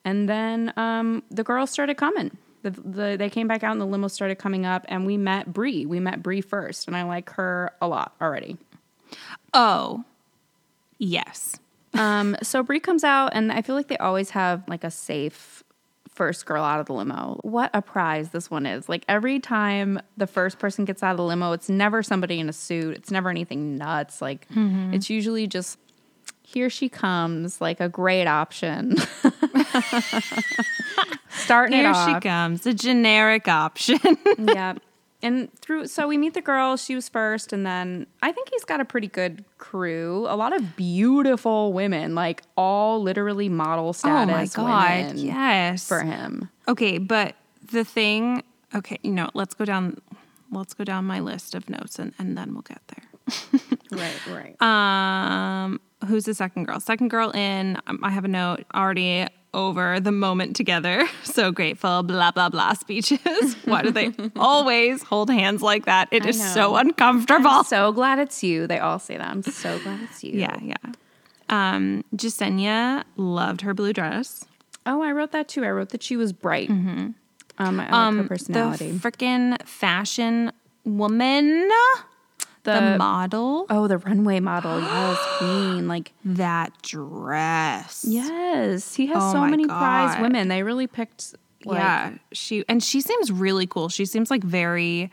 [0.05, 2.37] And then um, the girls started coming.
[2.67, 5.53] The, the, they came back out and the limo started coming up, and we met
[5.53, 5.87] Bri.
[5.87, 8.57] We met Bri first, and I like her a lot already.
[9.55, 10.05] Oh,
[10.99, 11.61] yes.
[11.95, 15.63] Um, so Bri comes out, and I feel like they always have like a safe
[16.09, 17.39] first girl out of the limo.
[17.43, 18.89] What a prize this one is!
[18.89, 22.49] Like every time the first person gets out of the limo, it's never somebody in
[22.49, 22.97] a suit.
[22.97, 24.21] It's never anything nuts.
[24.21, 24.47] Like
[24.93, 25.79] it's usually just
[26.47, 28.97] here she comes, like a great option.
[31.29, 33.99] Starting Here it she comes, a generic option.
[34.39, 34.75] yeah.
[35.23, 36.77] And through, so we meet the girl.
[36.77, 40.25] She was first, and then I think he's got a pretty good crew.
[40.29, 44.57] A lot of beautiful women, like all literally model status.
[44.57, 45.89] oh my god, yes.
[45.89, 46.49] for him.
[46.69, 47.35] Okay, but
[47.73, 50.01] the thing, okay, you know, let's go down
[50.53, 53.03] let's go down my list of notes and, and then we'll get there.
[53.91, 54.63] Right, right.
[54.63, 56.81] Um, who's the second girl?
[56.81, 57.79] Second girl in.
[57.87, 61.07] Um, I have a note already over the moment together.
[61.25, 63.55] So grateful, blah blah blah speeches.
[63.67, 66.09] Why do they always hold hands like that?
[66.11, 66.47] It I is know.
[66.47, 67.63] so uncomfortable.
[67.65, 68.67] so glad it's you.
[68.67, 69.29] They all say that.
[69.29, 70.33] I'm so glad it's you.
[70.33, 70.75] yeah, yeah.
[71.51, 74.47] Um, Jessenia loved her blue dress.
[74.87, 75.65] Oh, I wrote that too.
[75.65, 76.71] I wrote that she was bright.
[76.71, 77.15] Um,
[77.59, 78.93] I like her personality.
[78.93, 80.53] The freaking fashion
[80.85, 81.69] woman,
[82.67, 84.79] the, The- model, oh, the runway model.
[84.81, 85.89] Yes, queen.
[85.89, 88.05] Like, that dress.
[88.07, 90.49] yes, he has Oh so many prize women.
[90.49, 91.35] They really picked.
[91.65, 93.89] Like, yeah, she and she seems really cool.
[93.89, 95.11] She seems like very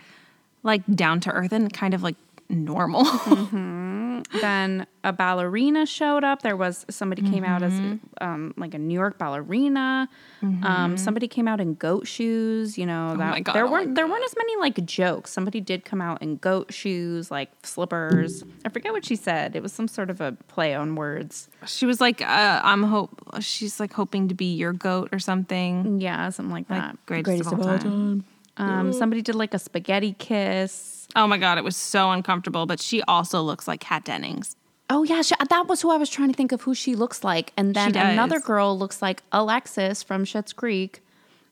[0.61, 2.15] like down to earth and kind of like
[2.49, 3.05] normal.
[4.41, 6.41] Then a ballerina showed up.
[6.43, 7.97] There was somebody came out as Mm-hmm.
[8.23, 10.07] um, like a New York ballerina.
[10.41, 12.77] Um, somebody came out in goat shoes.
[12.77, 15.31] You know that Oh my God, there oh weren't there weren't as many like jokes.
[15.31, 18.43] Somebody did come out in goat shoes, like slippers.
[18.65, 19.55] I forget what she said.
[19.55, 21.49] It was some sort of a play on words.
[21.65, 25.99] she was like, uh, "I'm hope." She's like hoping to be your goat or something.
[25.99, 26.97] Yeah, something like that.
[27.09, 28.23] Like greatest, of all time.
[28.57, 30.92] Um, somebody did like a spaghetti kiss.
[31.15, 32.65] Oh my god, it was so uncomfortable.
[32.65, 34.55] But she also looks like Kat Dennings.
[34.89, 37.23] Oh yeah, she, that was who I was trying to think of who she looks
[37.23, 41.01] like, and then another girl looks like Alexis from Schitt's Creek.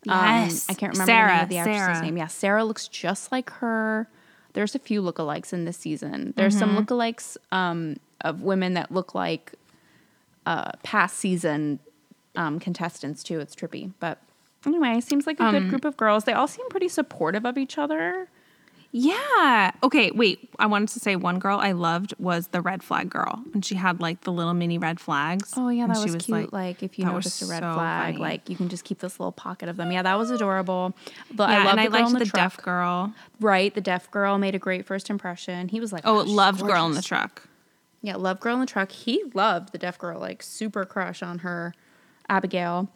[0.03, 0.67] Yes.
[0.69, 2.01] Um, I can't remember the Sarah, of the actress's Sarah.
[2.01, 2.17] name.
[2.17, 4.07] Yeah, Sarah looks just like her.
[4.53, 6.33] There's a few lookalikes in this season.
[6.35, 6.79] There's some Mm-hmm.
[6.93, 9.53] lookalikes um, of women that look like
[10.45, 11.79] uh, past season
[12.35, 13.39] um, contestants too.
[13.39, 14.17] It's trippy, but
[14.65, 16.25] anyway, seems like a Um, good group of girls.
[16.25, 18.27] They all seem pretty supportive of each other.
[18.93, 19.71] Yeah.
[19.83, 20.49] Okay, wait.
[20.59, 23.41] I wanted to say one girl I loved was the red flag girl.
[23.53, 25.53] And she had like the little mini red flags.
[25.55, 26.51] Oh yeah, that she was, cute.
[26.51, 28.17] Like, if you noticed a red so flag, funny.
[28.17, 29.91] like you can just keep this little pocket of them.
[29.91, 30.93] Yeah, that was adorable.
[31.33, 32.41] But yeah, I love and the I girl in liked the, the, truck.
[32.41, 33.13] deaf girl.
[33.39, 35.69] Right, the deaf girl made a great first impression.
[35.69, 37.47] He was like, Oh, "Gosh, she's loved girl in the truck.
[38.01, 38.91] Yeah, love girl in the truck.
[38.91, 41.73] He loved the deaf girl, like super crush on her,
[42.27, 42.89] Abigail.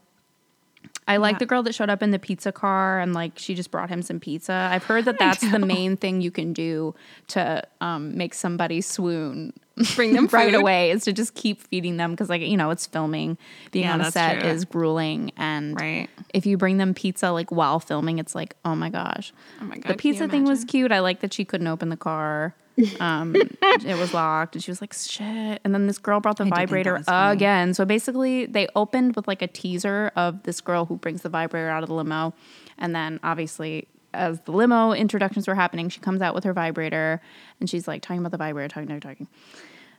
[1.08, 1.40] I like Yeah.
[1.40, 4.02] the girl that showed up in the pizza car and like she just brought him
[4.02, 4.70] some pizza.
[4.72, 6.96] I've heard that that's the main thing you can do
[7.28, 9.54] to um, make somebody swoon.
[9.96, 12.88] Bring them right away is to just keep feeding them because like you know it's
[12.88, 13.38] filming.
[13.72, 14.50] Being Yeah, on a set true.
[14.50, 16.10] is grueling and Right.
[16.34, 19.32] if you bring them pizza like while filming, it's like oh my gosh.
[19.62, 20.92] Oh my God, The pizza thing was cute.
[20.92, 22.56] I like that she couldn't open the car.
[23.00, 26.44] Um, it was locked, and she was like, "Shit!" And then this girl brought the
[26.44, 27.74] I did think that vibrator again.
[27.74, 31.70] So basically, they opened with like a teaser of this girl who brings the vibrator
[31.70, 32.34] out of the limo,
[32.78, 37.22] and then obviously, as the limo introductions were happening, she comes out with her vibrator,
[37.60, 39.28] and she's like talking about the vibrator, talking, talking, talking.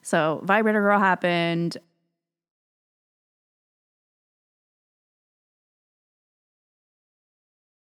[0.02, 1.78] So vibrator girl happened.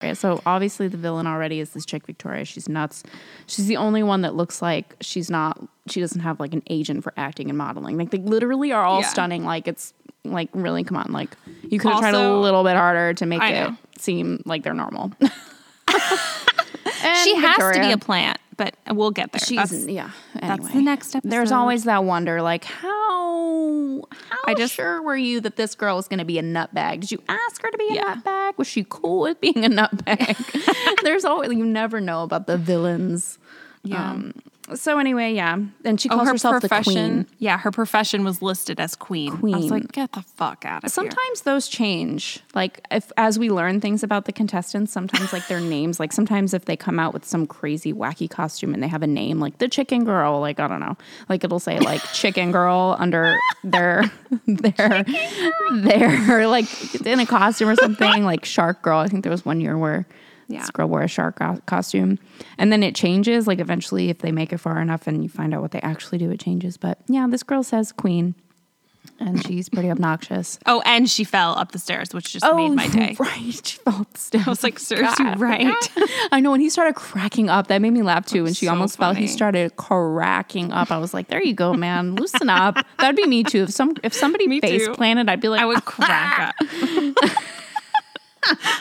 [0.04, 2.44] Okay, so obviously the villain already is this chick Victoria.
[2.44, 3.04] She's nuts.
[3.48, 5.58] She's the only one that looks like she's not.
[5.88, 7.98] She doesn't have like an agent for acting and modeling.
[7.98, 9.08] Like they literally are all Yeah.
[9.08, 9.46] stunning.
[9.46, 9.94] Like it's
[10.26, 11.13] like really come on.
[11.13, 11.38] Like
[11.70, 13.78] you could have tried a little bit harder to make I it know.
[13.98, 15.13] seem like they're normal.
[17.24, 18.38] She And has to be a plant,
[18.86, 19.39] but we'll get there.
[19.39, 20.12] She's That's- yeah.
[20.39, 21.30] that's the next episode.
[21.32, 25.95] There's always that wonder, like how how I just- sure were you that this girl
[25.95, 27.02] was going to be a nutbag?
[27.02, 28.15] Did you ask her to be a Yeah.
[28.15, 28.58] nutbag?
[28.58, 30.36] Was she cool with being a nutbag?
[31.04, 33.38] There's always you never know about the villains.
[33.84, 34.12] Yeah.
[34.12, 34.34] Um,
[34.76, 37.28] so anyway, yeah, and she Oh, calls her herself the queen.
[37.39, 39.32] Yeah, her profession was listed as queen.
[39.32, 39.69] I was Queen.
[39.69, 40.89] like, get the fuck out of here.
[40.89, 42.39] Sometimes those change.
[42.56, 46.54] Like if as we learn things about the contestants, sometimes like their names, like sometimes
[46.54, 49.58] if they come out with some crazy wacky costume and they have a name like
[49.58, 50.95] the chicken girl, like I don't know.
[51.28, 54.10] Like it'll say like chicken girl under their
[54.47, 55.04] their
[55.73, 56.65] their like
[57.06, 58.99] in a costume or something, like shark girl.
[58.99, 60.06] I think there was one year where
[60.47, 60.60] Yeah.
[60.62, 62.19] this girl wore a shark co- costume.
[62.58, 63.47] And then it changes.
[63.47, 66.17] Like eventually if they make it far enough and you find out what they actually
[66.17, 66.77] do, it changes.
[66.77, 68.36] But yeah, this girl says queen.
[69.19, 70.58] And she's pretty obnoxious.
[70.65, 73.15] Oh, and she fell up the stairs, which just made oh, my day.
[73.19, 73.62] Oh, Right.
[73.65, 74.47] She fell up the stairs.
[74.47, 75.39] I was like, serves you God.
[75.41, 75.75] right.
[76.32, 76.53] I know.
[76.53, 77.67] And he started cracking up.
[77.67, 78.45] That made me laugh too.
[78.45, 79.13] And she So almost fell.
[79.13, 80.89] He started cracking up.
[80.89, 82.15] I was like, there you go, man.
[82.15, 82.77] Loosen up.
[82.99, 83.63] That'd be me too.
[83.63, 84.93] If some if somebody Me face too.
[84.93, 86.67] planted, I'd be like, I would crack up.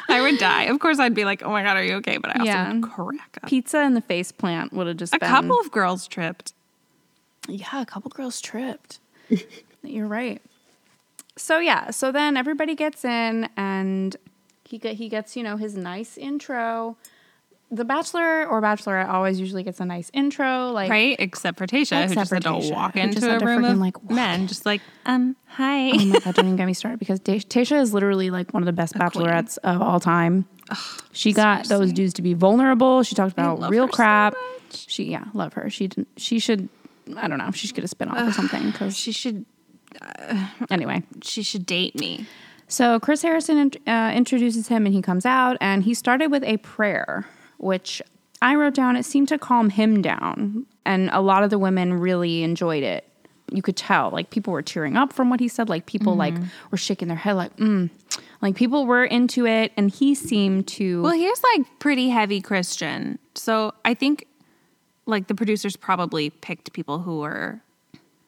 [0.09, 0.64] I would die.
[0.64, 2.18] Of course, I'd be like, oh my God, are you okay?
[2.18, 2.72] But I also Yeah.
[2.72, 3.48] would crack up.
[3.48, 6.53] pizza and the face plant would have just A been couple of girls tripped.
[7.48, 8.98] Yeah, a couple girls tripped.
[9.83, 10.40] You're right.
[11.37, 14.16] So yeah, so then everybody gets in and
[14.64, 16.96] he get, he gets, you know, his nice intro.
[17.75, 21.17] The bachelor or bachelorette always usually gets a nice intro like Right?
[21.19, 24.47] Except for Tayshia, who just had to Tayshia, walk into a room of like, men,
[24.47, 25.91] just like, um, hi.
[25.91, 28.63] Oh my god, don't even get me started because Ta- Tayshia is literally like one
[28.63, 29.09] of the best queen.
[29.09, 30.45] bachelorettes of all time.
[31.13, 33.03] she got those dudes to be vulnerable.
[33.03, 34.35] She talked about real so crap.
[34.35, 34.91] much.
[34.91, 35.71] she yeah, love her.
[35.71, 36.09] She didn't.
[36.19, 36.69] She should.
[37.17, 37.51] I don't know.
[37.53, 38.71] She should get a spin off or something.
[38.71, 39.45] Because she should
[40.71, 42.27] anyway, she should date me.
[42.69, 46.57] so Chris Harrison uh, introduces him and he comes out and he started with a
[46.59, 47.27] prayer,
[47.62, 48.03] which
[48.42, 48.96] I wrote down.
[48.96, 53.09] It seemed to calm him down, and a lot of the women really enjoyed it.
[53.51, 55.68] You could tell, like people were tearing up from what he said.
[55.68, 56.35] Like people like
[56.70, 57.90] were shaking their head, like, mm,
[58.40, 61.03] Like people were into it, and he seemed to.
[61.03, 63.18] Well, he's like pretty heavy Christian.
[63.35, 64.27] So I think
[65.07, 67.61] like the producers probably picked people who were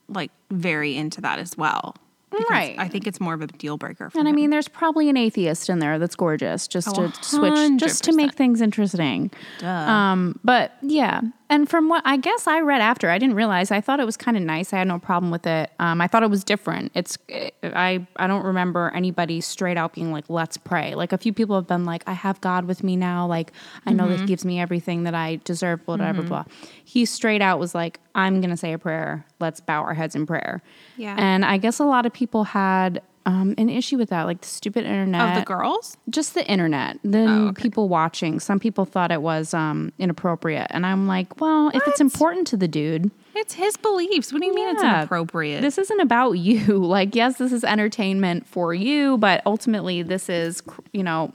[0.09, 1.97] like very into that as well.
[2.37, 2.75] Because Right.
[2.79, 4.21] I think it's more of a deal breaker for me.
[4.21, 7.81] and I mean, there's probably an atheist in there that's gorgeous, just Oh, to switch,
[7.81, 9.31] just to make things interesting.
[9.59, 9.67] Duh.
[9.69, 11.21] Um, but yeah,
[11.51, 13.71] and from what I guess I read after, I didn't realize.
[13.71, 14.73] I thought it was kind of nice.
[14.73, 15.71] I had no problem with it.
[15.79, 16.91] Um, I thought it was different.
[16.95, 21.19] It's eh, I I don't remember anybody straight out being like, "Let's pray." Like a
[21.19, 23.53] few people have been like, "I have God with me now." Like
[23.85, 24.27] I know that He mm-hmm.
[24.27, 25.81] gives me everything that I deserve.
[25.85, 26.29] Whatever, mm-hmm.
[26.29, 26.45] blah.
[26.83, 29.27] He straight out was like, "I'm gonna say a prayer.
[29.39, 30.63] Let's bow our heads in prayer."
[30.97, 31.17] Yeah.
[31.19, 33.03] and I guess a lot of people had.
[33.27, 35.97] Um, an issue with that, like the stupid internet of the girls?
[36.11, 37.63] just the internet then Oh, okay.
[37.63, 42.01] people watching some people thought it was um, inappropriate and i'm like well if it's
[42.03, 44.31] important to the dude It's his beliefs.
[44.33, 45.63] What do you mean it's inappropriate?
[45.63, 50.63] this isn't about you like yes this is entertainment for you but ultimately this is
[50.93, 51.33] you know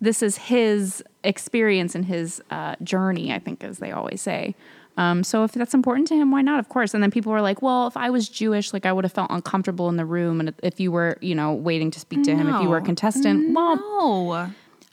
[0.00, 4.54] this is his experience and his uh, journey i think as they always say
[4.96, 7.40] um, so if that's important to him why not of course and then people were
[7.40, 10.40] like well if i was jewish like i would have felt uncomfortable in the room
[10.40, 12.80] and if you were you know waiting to speak to him if you were a
[12.80, 12.86] No.
[12.86, 14.52] contestant well.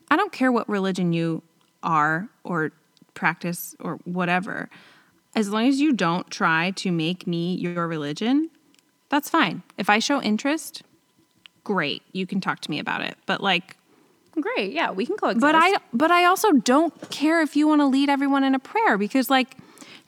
[0.09, 1.41] I don't care what religion you
[1.83, 2.71] are or
[3.13, 4.69] practice or whatever.
[5.35, 8.49] As long as you don't try to make me your religion,
[9.07, 9.63] that's fine.
[9.77, 10.83] If I show interest,
[11.63, 12.01] great.
[12.11, 13.15] You can talk to me about it.
[13.25, 13.77] But like
[14.39, 14.73] Great.
[14.73, 15.41] Yeah, we can coexist.
[15.41, 18.59] But I but I also don't care if you want to lead everyone in a
[18.59, 19.55] prayer because like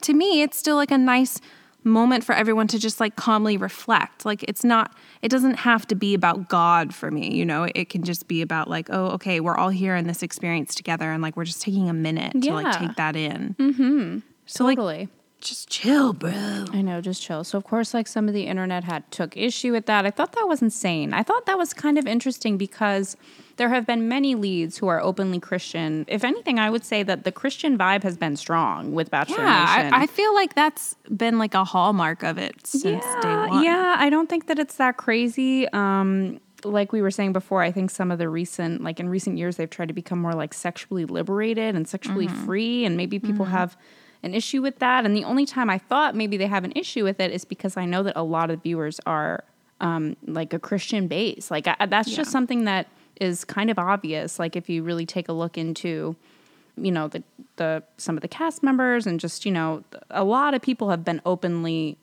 [0.04, 1.40] to me it's still like a nice
[1.86, 4.26] moment for everyone to just like calmly reflect.
[4.26, 7.68] Like it's not it doesn't have to be about God for me, you know?
[7.76, 11.12] It can just be about like, oh, okay, we're all here in this experience together
[11.12, 13.56] and like we're just taking a minute to like take that in.
[13.60, 14.24] Mhm.
[14.46, 15.10] So like
[15.42, 16.32] just chill, bro.
[16.72, 17.44] I know, just chill.
[17.44, 20.06] So of course, like some of the internet had took issue with that.
[20.06, 21.14] I thought that was insane.
[21.14, 23.18] I thought that was kind of interesting because
[23.58, 26.06] there have been many leads who are openly Christian.
[26.08, 29.66] If anything, I would say that the Christian vibe has been strong with Bachelor Yeah,
[29.78, 29.94] Nation.
[29.94, 33.64] I, I feel like that's been like a hallmark of it since day one.
[33.64, 35.68] Yeah, I don't think that it's that crazy.
[35.70, 39.38] Um, like we were saying before, I think some of the recent, like in recent
[39.38, 42.46] years, they've tried to become more like sexually liberated and sexually Mm-hmm.
[42.46, 43.78] free, and maybe people have
[44.24, 45.06] an issue with that.
[45.06, 47.76] And the only time I thought maybe they have an issue with it is because
[47.76, 49.44] I know that a lot of viewers are
[49.82, 51.52] um, like a Christian base.
[51.52, 52.16] Like I, that's Yeah.
[52.16, 52.88] just something that
[53.20, 54.40] is kind of obvious.
[54.40, 56.16] Like if you really take a look into
[56.76, 57.22] you know the
[57.58, 61.06] the some of the cast members and just you know a lot of people have
[61.06, 61.98] been openly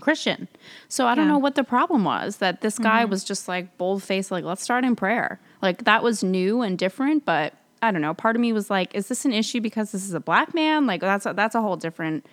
[0.00, 0.48] Christian.
[0.88, 1.22] So I don't Yeah.
[1.24, 1.32] Mm-hmm.
[1.34, 4.62] know what the problem was that this guy was just like bold faced, like, let's
[4.62, 5.38] start in prayer.
[5.60, 7.52] Like that was new and different, but
[7.82, 8.14] I don't know.
[8.14, 10.86] Part of me was like, is this an issue because this is a black man?
[10.86, 12.24] Like that's a, that's a whole different.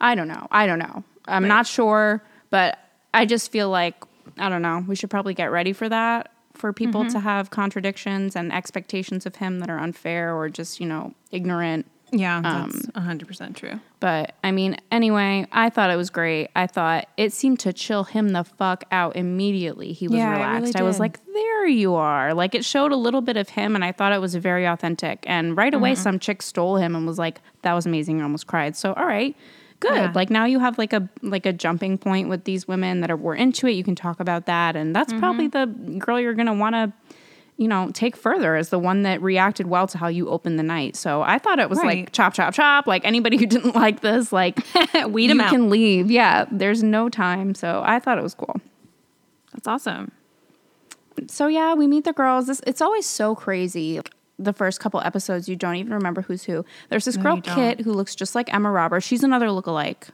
[0.00, 0.48] I don't know.
[0.50, 1.04] I don't know.
[1.26, 2.78] I'm not sure, but
[3.14, 3.94] I just feel like
[4.38, 4.84] I don't know.
[4.88, 6.31] We should probably get ready for that
[6.62, 7.12] for people Mm-hmm.
[7.14, 11.86] to have contradictions and expectations of him that are unfair or just you know ignorant.
[12.14, 13.80] Yeah, that's 100% true.
[13.98, 16.50] But I mean, anyway, I thought it was great.
[16.54, 19.94] I thought it seemed to chill him the fuck out immediately.
[19.94, 20.76] He was Yeah, it really relaxed.
[20.76, 22.34] I was like, there you are.
[22.34, 25.24] Like it showed a little bit of him, and I thought it was very authentic.
[25.26, 26.02] And right away, Mm-hmm.
[26.02, 28.20] some chick stole him and was like, that was amazing.
[28.20, 28.76] I almost cried.
[28.76, 29.34] So, all right.
[29.82, 29.94] Good.
[29.94, 30.12] Yeah.
[30.14, 33.16] Like now you have like a like a jumping point with these women that are
[33.16, 33.72] were into it.
[33.72, 35.92] You can talk about that, and that's probably Mm-hmm.
[35.94, 36.92] the girl you're gonna want to
[37.58, 40.62] you know, take further as the one that reacted well to how you opened the
[40.62, 40.96] night.
[40.96, 41.98] So I thought it was Right.
[41.98, 42.86] like chop, chop, chop.
[42.86, 44.58] Like anybody who didn't like this, like
[45.08, 45.50] Weed you 'em out.
[45.50, 46.10] can leave.
[46.10, 47.54] Yeah, there's no time.
[47.54, 48.56] So I thought it was cool.
[49.52, 50.12] That's awesome.
[51.28, 52.46] So yeah, we meet the girls.
[52.46, 54.00] This it's always so crazy.
[54.38, 56.64] The first couple episodes, you don't even remember who's who.
[56.88, 57.40] There's this No, girl.
[57.42, 59.06] Kit who looks just like Emma Roberts.
[59.06, 60.08] She's another lookalike.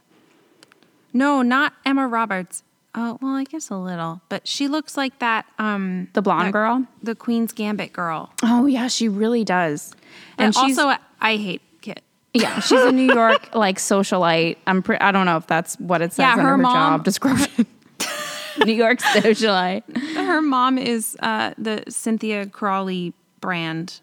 [1.13, 2.63] No, not Emma Roberts.
[2.95, 5.45] Oh, well, I guess a little, but she looks like that.
[5.59, 6.85] Um, The blonde that- girl.
[7.03, 8.31] the Queen's Gambit girl.
[8.43, 9.93] Oh yeah, she really does.
[10.37, 12.01] And And she's also, I hate Kit.
[12.33, 14.57] yeah, she's a New York like socialite.
[14.67, 16.73] I'm pre- I don't know if that's what it says Yeah, under her her, mom-
[16.99, 17.65] job description.
[18.65, 19.83] New York socialite.
[20.15, 24.01] Her mom is uh, the Cynthia Rowley brand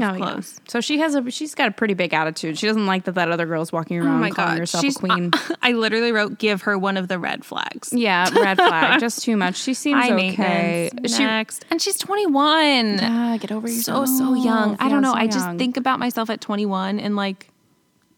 [0.00, 0.40] of Oh, yeah.
[0.68, 2.58] So she has a she's got a pretty big attitude.
[2.58, 4.96] She doesn't like that that other girl's walking Oh around my calling god, herself she's
[4.96, 5.30] a queen.
[5.62, 9.00] I literally wrote, "Give her one of the red flags." yeah, red flag.
[9.00, 9.56] Just too much.
[9.56, 10.90] She seems High okay.
[11.06, 12.98] She Next, and she's 21.
[12.98, 14.08] yeah, get over yourself.
[14.08, 14.76] so so young.
[14.78, 15.12] I don't know.
[15.12, 15.58] so I just young.
[15.58, 17.48] think about myself at 21 and like,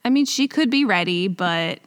[0.04, 1.80] I mean, she could be ready, but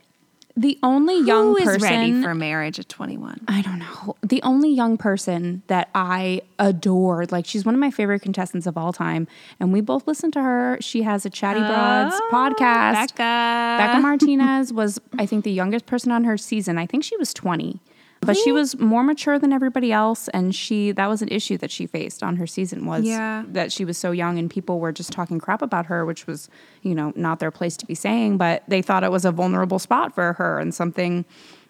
[0.58, 3.42] the only young who is person ready for marriage at 21?
[3.48, 4.16] I don't know.
[4.24, 8.76] The only young person that I adored, like she's one of my favorite contestants of
[8.76, 9.28] all time,
[9.60, 10.78] and we both listen to her.
[10.82, 13.14] She has a Chatty oh, Broads Oh, podcast.
[13.14, 13.80] Bekah.
[13.80, 16.80] Bekah Martinez was, I think, the youngest person on her season.
[16.80, 17.80] I think she was 20.
[18.28, 21.72] But she was more mature than everybody else, and she that was an issue that
[21.72, 23.44] she faced on her season was Yeah.
[23.48, 26.50] that she was so young, and people were just talking crap about her, which was
[26.84, 29.80] you know not their place to be saying, but they thought it was a vulnerable
[29.80, 31.26] spot for her and something.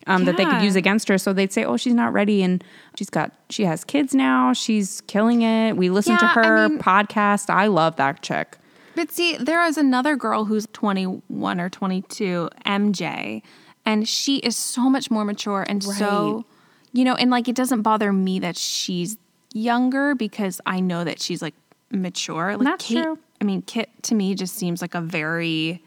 [0.10, 2.64] Um, That they could use against her, so they'd say, "Oh, she's not ready," and
[2.98, 4.54] she's got, she has kids now.
[4.54, 5.76] She's killing it.
[5.76, 7.50] We listen to Yeah, I her mean- podcast.
[7.50, 8.58] I love that chick.
[8.96, 13.42] But see, there is another girl who's 21 or 22, MJ,
[13.88, 16.46] and she is so much more mature and so,
[16.92, 19.18] you know, and like it doesn't bother me that she's
[19.54, 21.56] younger because I know that she's like
[21.90, 22.58] mature.
[22.58, 23.18] Like That's Kate, true.
[23.40, 25.82] I mean, Kit to me just seems like a very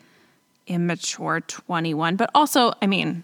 [0.67, 3.23] immature 21, but also, I mean,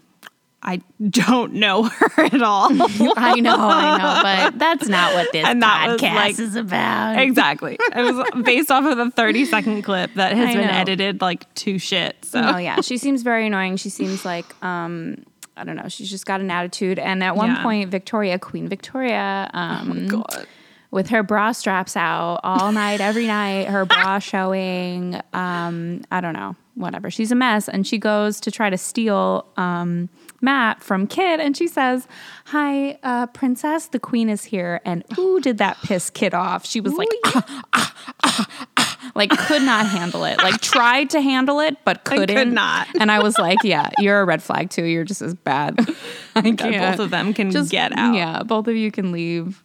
[0.69, 2.67] I don't know her at all.
[3.17, 4.19] I know, I know,
[4.51, 7.17] but that's not what this And podcast like- is about.
[7.19, 7.77] exactly.
[7.95, 10.73] It was based off of a 30 second clip that has I been know.
[10.73, 12.17] edited like to shit.
[12.25, 13.77] So Oh yeah, she seems very annoying.
[13.77, 15.23] She seems like um
[15.55, 15.87] I don't know.
[15.87, 16.99] She's just got an attitude.
[16.99, 17.63] And at one Yeah.
[17.63, 20.45] point, Victoria, Queen Victoria, um, God.
[20.91, 25.19] with her bra straps out all night, every night, her bra showing.
[25.33, 27.09] Um, I don't know, whatever.
[27.09, 30.09] She's a mess, and she goes to try to steal um,
[30.41, 32.07] Matt from Kit, and she says,
[32.45, 33.87] "Hi, uh, princess.
[33.87, 36.65] The queen is here." And ooh, did that piss Kit off?
[36.65, 40.37] She was like, "Ah, ah, ah, ah," like could not handle it.
[40.37, 42.53] Like tried to handle it, but could couldn't.
[42.53, 42.87] not.
[42.99, 44.83] And I was like, "Yeah, you're a red flag too.
[44.85, 45.79] You're just as bad."
[46.35, 46.97] I can't.
[46.97, 48.13] both of them can Just- get out.
[48.13, 49.63] Yeah, both of you can leave.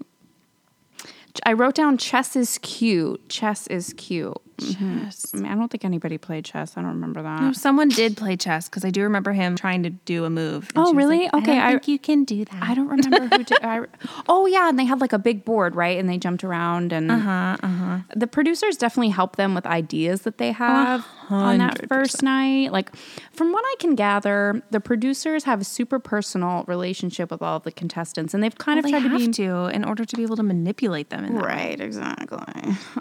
[1.46, 3.26] I wrote down chess is cute.
[3.28, 4.36] Chess is cute.
[4.62, 5.32] Chess.
[5.34, 6.74] I mean, I don't think anybody played chess.
[6.76, 7.42] I don't remember that.
[7.42, 10.68] No, someone did play chess because I do remember him trying to do a move.
[10.74, 11.24] and Oh, was really?
[11.24, 12.62] like, Okay, I I- think you can do that.
[12.62, 13.62] I don't remember who did.
[13.62, 13.80] I,
[14.28, 15.98] oh yeah, and they had like a big board, right?
[15.98, 20.52] And they jumped around, and Uh-huh, the producers definitely helped them with ideas that they
[20.52, 22.72] have on that first night.
[22.72, 22.94] Like,
[23.32, 27.62] from what I can gather, the producers have a super personal relationship with all of
[27.64, 30.16] the contestants, and they've kind of they tried to have be to in order to
[30.16, 31.24] be able to manipulate them.
[31.24, 31.44] In that.
[31.44, 32.38] Right, exactly.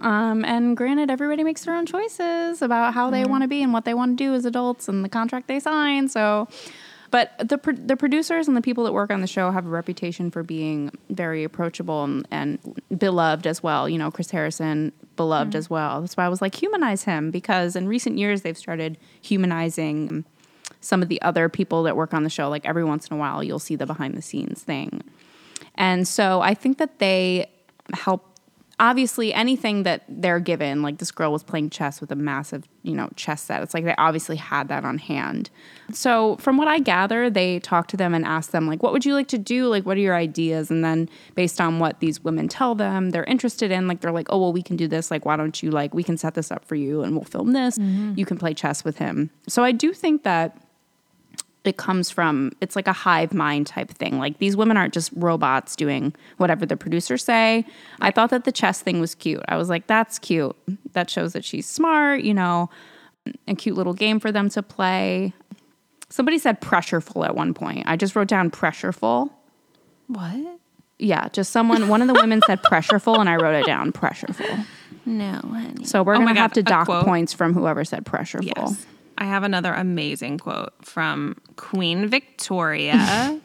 [0.02, 3.74] Um, and granted, everybody makes their own choices about how they want to be and
[3.74, 6.08] what they want to do as adults and the contract they sign.
[6.08, 6.48] So,
[7.10, 9.70] but the pro- the producers and the people that work on the show have a
[9.70, 13.90] reputation for being very approachable and, and beloved as well.
[13.90, 16.00] You know, Chris Harrison beloved as well.
[16.00, 20.24] That's why I was like humanize him because in recent years they've started humanizing
[20.80, 22.48] some of the other people that work on the show.
[22.48, 25.04] Like every once in a while, you'll see the behind the scenes thing.
[25.76, 27.50] And so I think that they
[27.94, 28.31] help.
[28.82, 32.96] Obviously, anything that they're given, like this girl was playing chess with a massive, you
[32.96, 33.62] know, chess set.
[33.62, 35.52] It's like they obviously had that on hand.
[35.94, 39.06] So, from what I gather, they talk to them and ask them, like, what would
[39.06, 39.68] you like to do?
[39.68, 40.72] Like, what are your ideas?
[40.72, 44.28] And then, based on what these women tell them, they're interested in, like, they're like,
[44.32, 45.12] oh, well, we can do this.
[45.12, 47.54] Like, why don't you, like, we can set this up for you and we'll film
[47.54, 47.78] this.
[47.78, 48.14] Mm-hmm.
[48.18, 49.30] You can play chess with him.
[49.48, 50.58] So, I do think that
[51.64, 54.18] it comes from it's like a hive mind type thing.
[54.20, 57.66] Like these women aren't just robots doing whatever the producers say.
[58.00, 59.44] I thought that the chess thing was cute.
[59.48, 60.56] I was like that's cute.
[60.94, 62.70] That shows that she's smart you know
[63.48, 65.34] a cute little game for them to play.
[66.10, 67.84] Somebody said pressureful at one point.
[67.86, 69.30] I just wrote down pressureful.
[70.08, 70.58] What?
[71.00, 74.66] yeah just someone one of the women said pressureful and i wrote it down pressureful.
[75.04, 75.84] No, honey.
[75.84, 77.06] so we're Oh gonna have God, to dock quote.
[77.06, 78.54] points from whoever said pressureful.
[78.56, 78.86] Yes.
[79.22, 83.40] I have another amazing quote from Queen Victoria.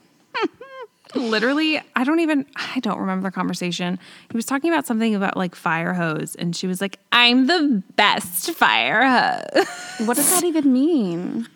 [1.14, 3.98] Literally, I don't even I don't remember the conversation.
[4.30, 7.82] He was talking about something about like fire hose and she was like, "I'm the
[7.94, 9.66] best fire hose."
[10.06, 11.46] What does that even mean?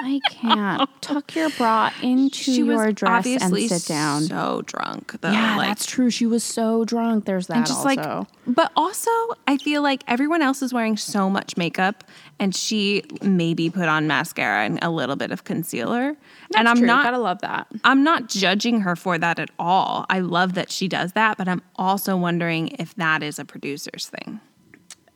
[0.00, 0.88] I can't.
[1.00, 4.22] Tuck your bra into she your dress and sit down.
[4.22, 5.30] So drunk, though.
[5.30, 6.10] yeah, like, that's true.
[6.10, 7.24] She was so drunk.
[7.24, 7.86] There's that and just also.
[7.86, 9.10] like, but also,
[9.46, 12.04] I feel like everyone else is wearing so much makeup,
[12.38, 16.16] and she maybe put on mascara and a little bit of concealer.
[16.54, 16.86] and I'm true.
[16.86, 17.66] not gotta love that.
[17.84, 20.06] I'm not judging her for that at all.
[20.08, 24.08] I love that she does that, but I'm also wondering if that is a producer's
[24.08, 24.40] thing.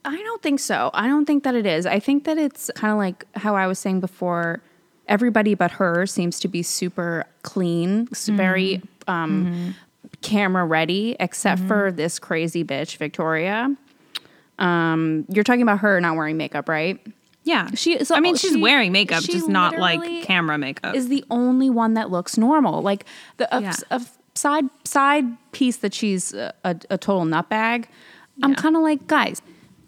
[0.05, 0.91] I don't think so.
[0.93, 1.85] I don't think that it is.
[1.85, 4.61] I think that it's kind of like how I was saying before.
[5.07, 9.75] Everybody but her seems to be super clean, s- very um,
[10.21, 13.75] camera ready, except for this crazy bitch, Victoria.
[14.59, 16.99] Um, you're talking about her not wearing makeup, right?
[17.43, 20.95] Yeah, She is- I mean, she's she- wearing makeup, just not like camera makeup.
[20.95, 22.81] is the only one that looks normal.
[22.81, 23.05] Like
[23.37, 23.73] the a, Yeah.
[23.91, 24.01] a
[24.35, 27.85] side side piece that she's a, a, a total nutbag.
[28.41, 29.41] I'm kind of like, guys,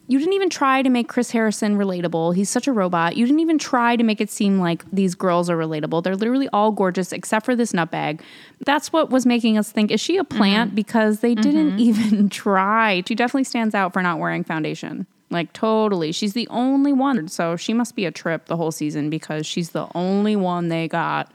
[0.07, 2.35] you didn't even try to make Chris Harrison relatable.
[2.35, 3.17] He's such a robot.
[3.17, 6.03] You didn't even try to make it seem like these girls are relatable.
[6.03, 8.21] They're literally all gorgeous except for this nutbag.
[8.65, 10.37] That's what was making us think, is she a mm-hmm.
[10.37, 10.75] plant?
[10.75, 11.79] Because they didn't mm-hmm.
[11.79, 13.03] even try.
[13.07, 15.07] She definitely stands out for not wearing foundation.
[15.31, 16.11] Like totally.
[16.11, 17.27] She's the only one.
[17.27, 20.87] So she must be a trip the whole season because she's the only one they
[20.87, 21.31] got.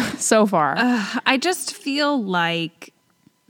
[0.16, 0.74] so far.
[0.78, 2.92] I just feel like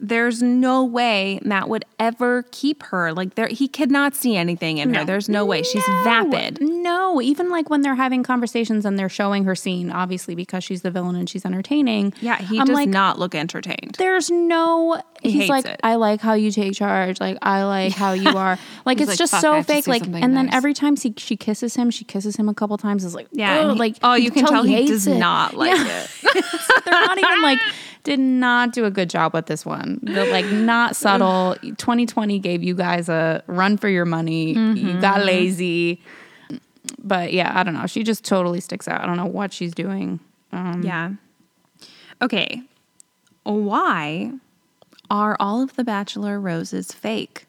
[0.05, 3.13] there's no way Matt would ever keep her.
[3.13, 5.05] Like there, he could not see anything in her.
[5.05, 5.63] There's no way.
[5.63, 6.03] She's No.
[6.03, 6.59] vapid.
[6.61, 10.83] No, even like when they're having conversations and they're showing her scene, obviously because she's
[10.83, 12.13] the villain and she's entertaining.
[12.21, 13.95] Yeah, he I'm does like, not look entertained.
[13.99, 15.01] There's no.
[15.23, 15.81] he's hates like, it.
[15.85, 17.21] I like how you take charge.
[17.21, 18.59] Like I like how you are.
[18.85, 19.87] Like it's like, just so fake.
[19.87, 23.05] Like, and then every time she she kisses him, she kisses him a couple times.
[23.05, 25.19] It's like, Yeah, he- like oh, you can tell he hates does it.
[25.19, 26.07] not like Yeah.
[26.25, 26.45] it.
[26.85, 27.61] They're not even like
[28.05, 30.01] did not do a good job with this one.
[30.03, 31.57] They're like not subtle.
[31.63, 34.53] 2020 gave you guys a run for your money.
[34.55, 36.01] You got lazy.
[36.99, 37.87] But yeah, I don't know.
[37.87, 39.01] She just totally sticks out.
[39.03, 40.19] I don't know what she's doing.
[40.53, 41.13] Um, Yeah.
[42.21, 42.63] Okay.
[43.45, 44.33] Why
[45.11, 47.47] are all of the Bachelor roses fake?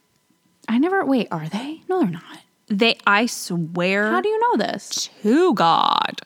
[0.68, 1.82] I never wait, are they?
[1.90, 2.24] No, they're not.
[2.68, 5.10] They, I swear How do you know this?
[5.22, 6.22] to God,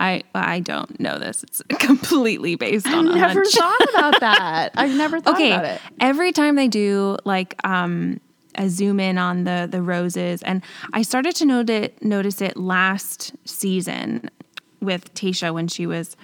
[0.00, 1.42] I I don't know this.
[1.44, 3.52] It's completely based on a Never hunch.
[3.54, 4.72] thought about that.
[4.74, 5.80] I've never thought okay about it.
[6.00, 8.20] every time they do like um
[8.56, 10.60] a zoom in on the the roses and
[10.92, 14.28] i started to notice notice it last season
[14.80, 16.16] with Tayshia when she was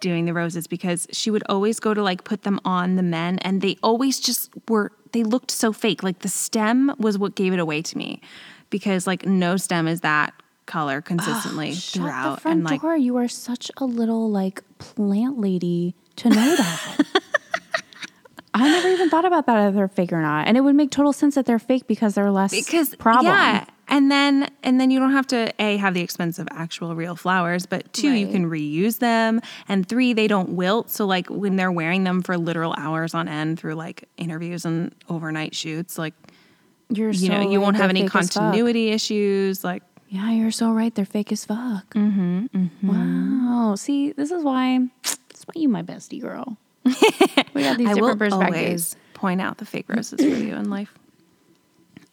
[0.00, 3.38] doing the roses because she would always go to like put them on the men
[3.38, 7.52] and they always just were they looked so fake like the stem was what gave
[7.54, 8.20] it away to me
[8.68, 10.34] because like no stem is that
[10.70, 12.96] color consistently Shut throughout the front and like door.
[12.96, 17.04] You are such a little like plant lady to know that.
[18.54, 20.90] I never even thought about that if they're fake or not, and it would make
[20.90, 23.26] total sense that they're fake because they're less because problem.
[23.32, 26.94] yeah and then and then you don't have to a have the expense of actual
[26.94, 31.26] real flowers but two you can reuse them and three they don't wilt so like
[31.28, 35.98] when they're wearing them for literal hours on end through like interviews and overnight shoots
[35.98, 36.14] like
[36.88, 38.12] You're you so know you right, won't have any fuck.
[38.12, 40.92] continuity issues like Yeah, you're so right.
[40.94, 41.94] They're fake as fuck.
[41.94, 43.76] Mm-hmm, Wow.
[43.76, 44.88] See, this is why.
[45.02, 46.56] This is why you my bestie girl.
[46.84, 48.34] we got these i will different perspectives.
[48.56, 50.92] always point out the fake roses for you in life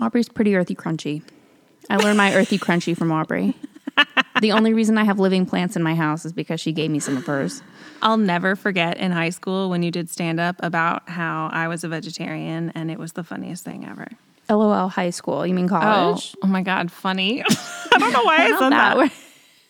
[0.02, 1.24] Aubrey's pretty earthy crunchy.
[1.90, 3.56] I learned my earthy crunchy from Aubrey.
[4.42, 7.00] the only reason I have living plants in my house is because she gave me
[7.00, 7.64] some of hers.
[8.02, 11.84] I'll never forget in high school when you did stand up about how I was
[11.84, 14.08] a vegetarian and it was the funniest thing ever.
[14.50, 15.46] LOL high school.
[15.46, 16.36] You mean Oh, college?
[16.44, 17.44] oh my God, funny.
[17.94, 18.98] I don't know why I said that.
[18.98, 19.12] that.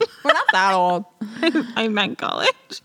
[0.24, 1.06] We're not that old.
[1.76, 2.82] I meant college.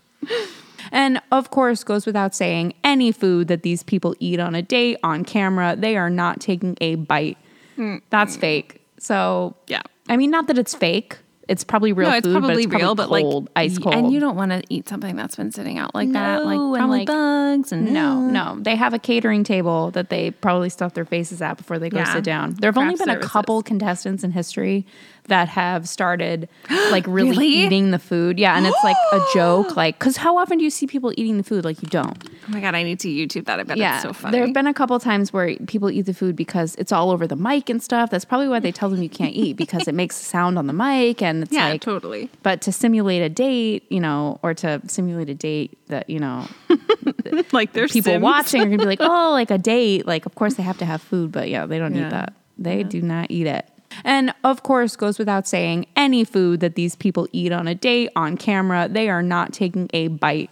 [0.91, 4.97] And of course, goes without saying, any food that these people eat on a date
[5.03, 7.37] on camera, they are not taking a bite.
[8.09, 8.81] That's fake.
[8.99, 9.81] So Yeah.
[10.09, 11.17] I mean, not that it's fake.
[11.49, 13.77] It's probably real no, it's food, probably but it's real, probably but cold, like ice
[13.77, 13.95] cold.
[13.95, 16.73] And you don't want to eat something that's been sitting out like that, like No,
[16.73, 18.31] and, probably like- bugs and No, mm.
[18.31, 18.57] no.
[18.61, 21.97] They have a catering table that they probably stuff their faces at before they go
[21.97, 22.13] Yeah.
[22.13, 22.55] sit down.
[22.59, 24.85] There have only been a couple contestants in history
[25.27, 26.49] that have started
[26.91, 27.47] like really, Really?
[27.47, 28.37] eating the food.
[28.39, 29.75] Yeah, and it's like a joke.
[29.77, 31.63] Like, because how often do you see people eating the food?
[31.63, 32.17] Like, you don't.
[32.47, 33.59] Oh my god, I need to YouTube that.
[33.59, 34.33] I bet Yeah, it's so funny.
[34.33, 37.25] there have been a couple times where people eat the food because it's all over
[37.25, 38.09] the mic and stuff.
[38.09, 40.73] That's probably why they tell them you can't eat because it makes sound on the
[40.73, 42.29] mic and it's yeah, like totally.
[42.43, 46.45] but to simulate a date, you know, or to simulate a date that, you know,
[47.51, 48.23] Like there's people Sims.
[48.23, 50.05] watching are gonna be like, oh, like a date.
[50.05, 52.07] Like, of course they have to have food, but yeah, they don't Yeah.
[52.07, 52.33] eat that.
[52.57, 53.67] They do not eat it.
[54.03, 58.09] And of course, goes without saying, any food that these people eat on a date
[58.15, 60.49] on camera, they are not taking a bite.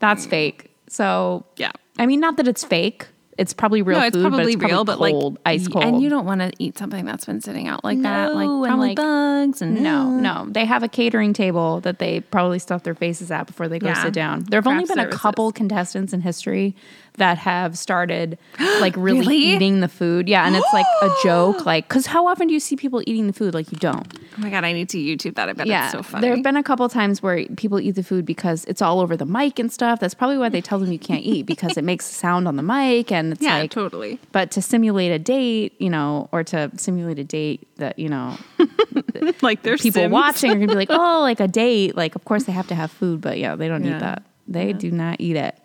[0.00, 0.70] That's fake.
[0.88, 1.70] So Yeah.
[1.98, 3.06] I mean, not that it's fake.
[3.38, 5.84] It's probably real no, it's food, probably but it's real, probably but like ice cold.
[5.84, 8.62] And you don't want to eat something that's been sitting out like that, like No,
[8.66, 10.46] probably like- bugs and No, no.
[10.50, 13.86] They have a catering table that they probably stuff their faces at before they go
[13.86, 14.02] Yeah.
[14.02, 14.44] sit down.
[14.48, 16.74] There have only been a couple contestants in history
[17.14, 18.38] that have started
[18.80, 19.36] like really, Really?
[19.36, 20.28] eating the food.
[20.28, 21.66] Yeah, and it's like a joke.
[21.66, 23.52] Like, because how often do you see people eating the food?
[23.54, 24.06] Like, you don't.
[24.38, 25.48] Oh my god, I need to YouTube that.
[25.48, 26.22] I bet yeah, it's so funny.
[26.22, 29.16] there have been a couple times where people eat the food because it's all over
[29.16, 30.00] the mic and stuff.
[30.00, 32.62] That's probably why they tell them you can't eat because it makes sound on the
[32.62, 34.18] mic and it's yeah, like totally.
[34.32, 38.36] but to simulate a date, you know, or to simulate a date that, you know,
[39.42, 40.12] Like there's people Sims.
[40.12, 41.96] watching are gonna be like, oh, like a date.
[41.96, 43.96] Like, of course they have to have food, but yeah, they don't Yeah.
[43.96, 44.22] eat that.
[44.48, 45.56] They do not eat it.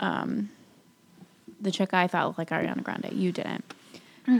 [0.00, 0.50] Um,
[1.60, 3.10] the chick I thought looked like Ariana Grande.
[3.12, 3.64] You didn't.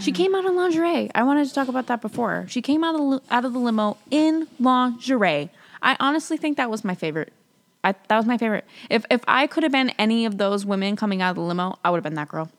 [0.01, 1.11] She came out in lingerie.
[1.15, 2.47] I wanted to talk about that before.
[2.49, 5.49] She came out of the, out of the limo in lingerie.
[5.81, 7.33] I honestly think that was my favorite.
[7.85, 8.65] I, that was my favorite.
[8.91, 11.79] If if I could have been any of those women coming out of the limo,
[11.85, 12.51] I would have been that girl.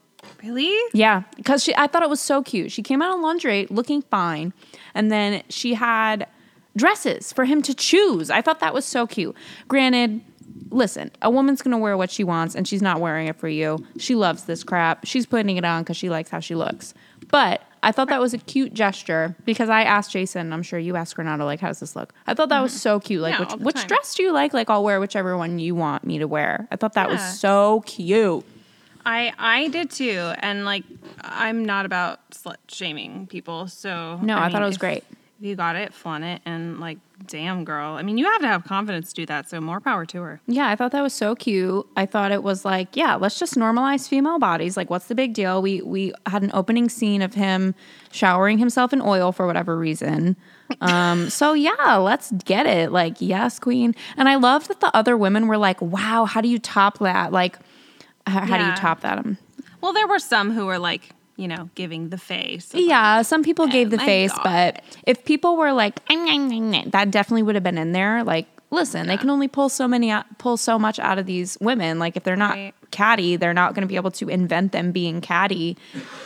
[0.42, 0.74] Really?
[0.94, 2.72] Yeah, because she, I thought it was so cute.
[2.72, 4.54] She came out in lingerie, looking fine,
[4.94, 6.26] and then she had
[6.76, 8.30] dresses for him to choose.
[8.30, 9.36] I thought that was so cute.
[9.66, 10.22] Granted,
[10.70, 13.84] listen, a woman's gonna wear what she wants, and she's not wearing it for you.
[13.98, 15.04] She loves this crap.
[15.06, 16.94] She's putting it on because she likes how she looks.
[17.30, 20.96] But I thought that was a cute gesture because I asked Jason, I'm sure you
[20.96, 22.12] asked Renato, like, how does this look?
[22.26, 23.22] I thought that was so cute.
[23.22, 23.42] Like, Mm-hmm.
[23.50, 24.52] Yeah, which, which dress do you like?
[24.52, 26.66] Like, I'll wear whichever one you want me to wear.
[26.72, 27.14] I thought that Yeah.
[27.14, 28.44] was so cute.
[29.06, 30.84] I I did too, and like
[31.22, 35.04] I'm not about slut shaming people, so No, I thought mean, it was great.
[35.40, 37.92] You got it, flaunt it, and like, damn, girl.
[37.94, 40.40] I mean, you have to have confidence to do that, so more power to her.
[40.48, 41.86] Yeah, I thought that was so cute.
[41.96, 44.76] I thought it was like, yeah, let's just normalize female bodies.
[44.76, 45.62] Like, what's the big deal?
[45.62, 47.76] We we had an opening scene of him
[48.10, 50.36] showering himself in oil for whatever reason.
[50.80, 52.90] Um, so yeah, let's get it.
[52.90, 53.94] Like, yes, queen.
[54.16, 57.30] And I love that the other women were like, wow, how do you top that?
[57.32, 57.56] Like,
[58.28, 59.18] h- how do you top that?
[59.18, 59.38] Um,
[59.80, 62.74] Well, there were some who were like, you know, giving the face.
[62.74, 64.42] yeah, some people gave the face, God.
[64.44, 68.24] but if people were like, that definitely would have been in there.
[68.24, 71.56] Like, listen, they can only pull so many, out- pull so much out of these
[71.60, 71.98] women.
[71.98, 72.74] Like, if they're not Right.
[72.90, 75.76] catty, they're not going to be able to invent them being catty.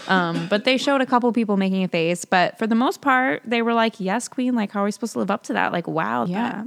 [0.09, 3.43] Um, but they showed a couple people making a face, but for the most part,
[3.45, 5.73] they were like, "Yes, queen." Like, how are we supposed to live up to that?
[5.73, 6.65] Like, wow, yeah.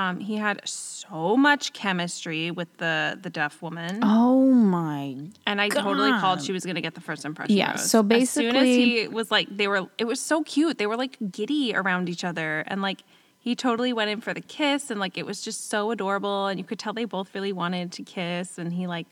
[0.00, 5.68] Um, he had so much chemistry with the the deaf woman, Oh my and I
[5.68, 7.54] totally called she was gonna get the first impression.
[7.56, 7.90] Yeah, rose.
[7.90, 10.78] so as soon as basically- he was like, they were, it was so cute.
[10.78, 13.02] They were like giddy around each other, and like
[13.38, 16.58] he totally went in for the kiss, and like it was just so adorable, and
[16.58, 19.06] you could tell they both really wanted to kiss, and he like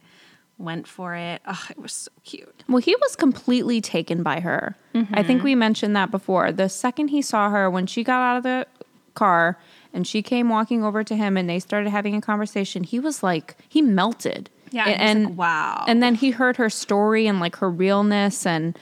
[0.56, 1.42] went for it.
[1.46, 2.64] Oh, it was so cute.
[2.66, 4.74] Well, he was completely taken by her.
[5.12, 6.50] I think we mentioned that before.
[6.50, 8.66] The second he saw her, when she got out of the
[9.14, 9.58] car
[9.92, 13.22] and she came walking over to him and they started having a conversation, he was
[13.22, 14.50] like, he melted.
[14.70, 15.84] Yeah, A- and, like, wow.
[15.88, 18.78] And then he heard her story and like her realness and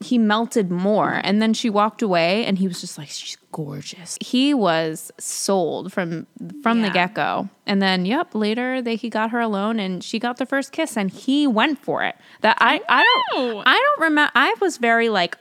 [0.00, 1.20] he melted more.
[1.24, 4.18] And then she walked away and he was just like, she's gorgeous.
[4.20, 6.26] He was sold from
[6.62, 7.48] from the get go.
[7.64, 10.96] And then, yep, later they he got her alone and she got the first kiss
[10.96, 12.16] and he went for it.
[12.42, 13.04] That I I know.
[13.52, 13.62] don't oh.
[13.64, 14.32] I don't remember.
[14.34, 15.38] I was very like.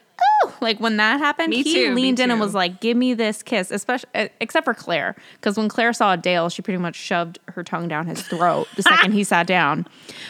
[0.60, 3.44] Like when that happened, Me he too, leaned in and was like, "Give me this
[3.44, 4.10] kiss," especially
[4.40, 8.08] except for Clare, because when Clare saw Dale, she pretty much shoved her tongue down
[8.08, 9.86] his throat the second he sat down.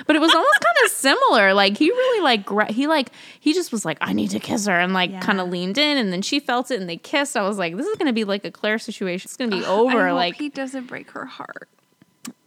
[0.08, 1.54] But it was almost kind of similar.
[1.54, 4.66] Like he really like gra- he like he just was like, "I need to kiss
[4.68, 5.20] her," and like Yeah.
[5.20, 7.36] kind of leaned in, and then she felt it and they kissed.
[7.38, 9.28] I was like, "This is gonna be like a Clare situation.
[9.30, 11.70] It's gonna be I over." like he doesn't break her heart.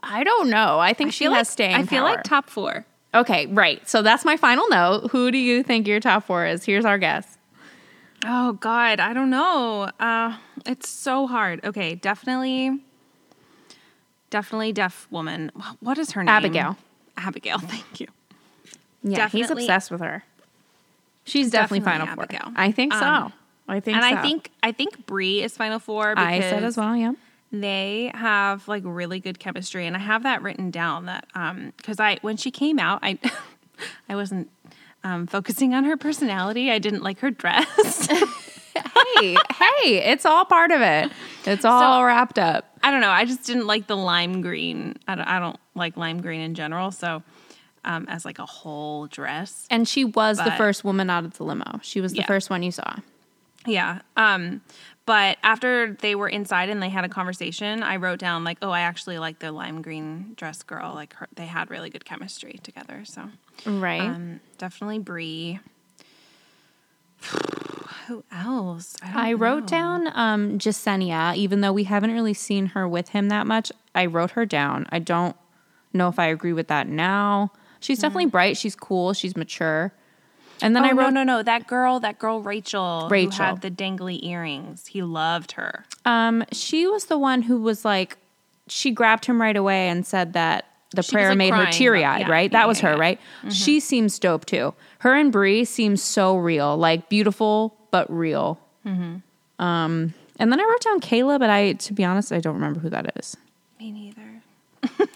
[0.02, 0.78] I don't know.
[0.78, 1.74] I think I she has like, staying.
[1.74, 2.14] I feel power.
[2.16, 2.86] like top four.
[3.14, 3.86] Okay, right.
[3.88, 5.10] So that's my final note.
[5.10, 6.64] Who do you think your top four is?
[6.64, 7.35] Here's our guess.
[8.24, 9.90] Oh God, I don't know.
[10.00, 11.64] Uh, it's so hard.
[11.64, 12.80] Okay, definitely,
[14.30, 15.52] definitely deaf woman.
[15.80, 16.28] What is her name?
[16.28, 16.76] Abigail.
[17.16, 17.58] Abigail.
[17.60, 18.06] Thank you.
[19.02, 20.24] Yeah, he's obsessed with her.
[21.24, 22.52] She's definitely, Definitely final four.
[22.56, 23.04] I think so.
[23.04, 23.32] Um,
[23.68, 24.18] I think and so.
[24.18, 26.14] I think I think Bri is final four.
[26.14, 26.96] Because I said as well.
[26.96, 27.12] Yeah.
[27.52, 31.06] They have like really good chemistry, and I have that written down.
[31.06, 33.18] That um, because I when she came out, I
[34.08, 34.50] I wasn't
[35.06, 36.70] um, focusing on her personality.
[36.70, 38.06] I didn't like her dress.
[38.06, 41.10] hey, hey, it's all part of it.
[41.44, 42.64] It's all wrapped up.
[42.82, 43.10] I don't know.
[43.10, 44.96] I just didn't like the lime green.
[45.06, 46.90] I don't, I don't like lime green in general.
[46.90, 47.22] So,
[47.84, 51.44] um, as like a whole dress, And she was the first woman out of the
[51.44, 51.78] limo.
[51.82, 52.26] She was the Yeah.
[52.26, 52.96] first one you saw.
[53.64, 54.00] yeah.
[54.16, 54.60] Um,
[55.04, 58.70] but after they were inside and they had a conversation, I wrote down like, oh,
[58.70, 60.94] I actually like the lime green dress girl.
[60.94, 63.04] Like her, they had really good chemistry together.
[63.04, 63.28] So,
[63.64, 64.00] Right.
[64.00, 65.60] um, definitely Bri.
[68.06, 68.92] Who else?
[69.00, 73.28] don't I wrote down um, Jessenia, even though we haven't really seen her with him
[73.30, 73.72] that much.
[73.94, 74.86] I wrote her down.
[74.90, 75.34] I don't
[75.92, 77.50] know if I agree with that now.
[77.80, 78.56] She's definitely bright.
[78.56, 79.12] She's cool.
[79.12, 79.92] She's mature.
[80.62, 81.42] And then Oh I wrote no no no!
[81.42, 83.32] That girl, that girl Rachel, Rachel.
[83.32, 84.86] who had the dangly earrings.
[84.86, 85.84] He loved her.
[86.04, 88.16] Um, she was the one who was like,
[88.68, 90.64] she grabbed him right away and said that
[90.94, 92.50] the She was, prayer like, made her teary eyed, yeah, right?
[92.50, 93.20] yeah, that was her, right?
[93.50, 94.74] She seems dope too.
[95.00, 98.58] Her and Bri seem so real, like beautiful but real.
[98.84, 102.80] Um, and then I wrote down Kayla, but I, to be honest, I don't remember
[102.80, 103.36] who that is.
[103.80, 104.42] Me neither.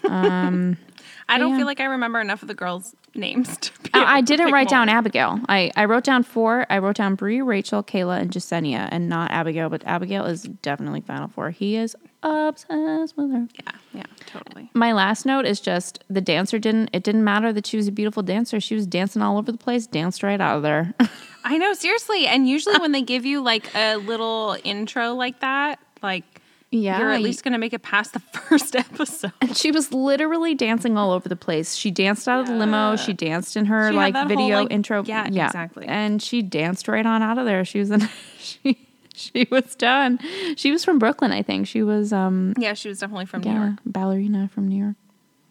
[0.09, 0.77] um,
[1.29, 1.57] I don't yeah.
[1.57, 3.57] feel like I remember enough of the girls' names.
[3.57, 4.89] To be I, I didn't write down.
[4.89, 5.39] Abigail.
[5.47, 6.65] I, I wrote down four.
[6.69, 9.69] I wrote down Bri, Rachel, Kayla, and Jessenia, and not Abigail.
[9.69, 11.51] But Abigail is definitely final four.
[11.51, 13.47] He is obsessed with her.
[13.55, 14.69] Yeah, yeah, totally.
[14.73, 17.91] my last note is just the dancer didn't it didn't matter that she was a
[17.91, 20.93] beautiful dancer she was dancing all over the place danced right out of there
[21.43, 22.27] I know, seriously.
[22.27, 26.23] And usually when they give you like a little intro like that, like
[26.69, 29.31] Yeah, you're at least gonna make it past the first episode.
[29.41, 32.95] and she was literally dancing all over the place she danced out of the limo
[32.95, 35.87] she danced in her She like that whole, video like- intro yeah, exactly.
[35.87, 38.07] and she danced right on out of there she was in
[38.37, 40.19] she she was done
[40.55, 43.53] she was from brooklyn i think she was um Yeah, she was definitely from New
[43.53, 43.73] York.
[43.85, 44.95] ballerina from new york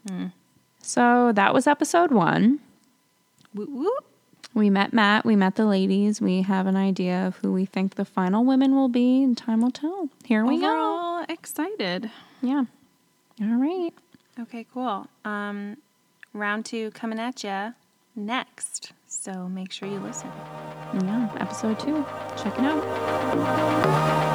[0.09, 0.27] Hmm.
[0.81, 2.61] so that was episode one
[3.55, 3.91] Woo woo.
[4.55, 7.97] we met Matt, we met the ladies, we have an idea of who we think
[7.97, 10.09] the final women will be, and time will tell.
[10.25, 10.69] Here we We're go.
[10.81, 12.11] all excited.
[12.43, 12.65] Yeah.
[13.43, 13.91] All right.
[14.39, 15.07] Okay, cool.
[15.25, 15.77] Um,
[16.33, 17.73] round two coming at ya
[18.17, 18.93] next.
[19.09, 20.31] So make sure you listen.
[20.93, 21.29] Yeah.
[21.39, 22.05] Episode two.
[22.37, 24.30] Check it out.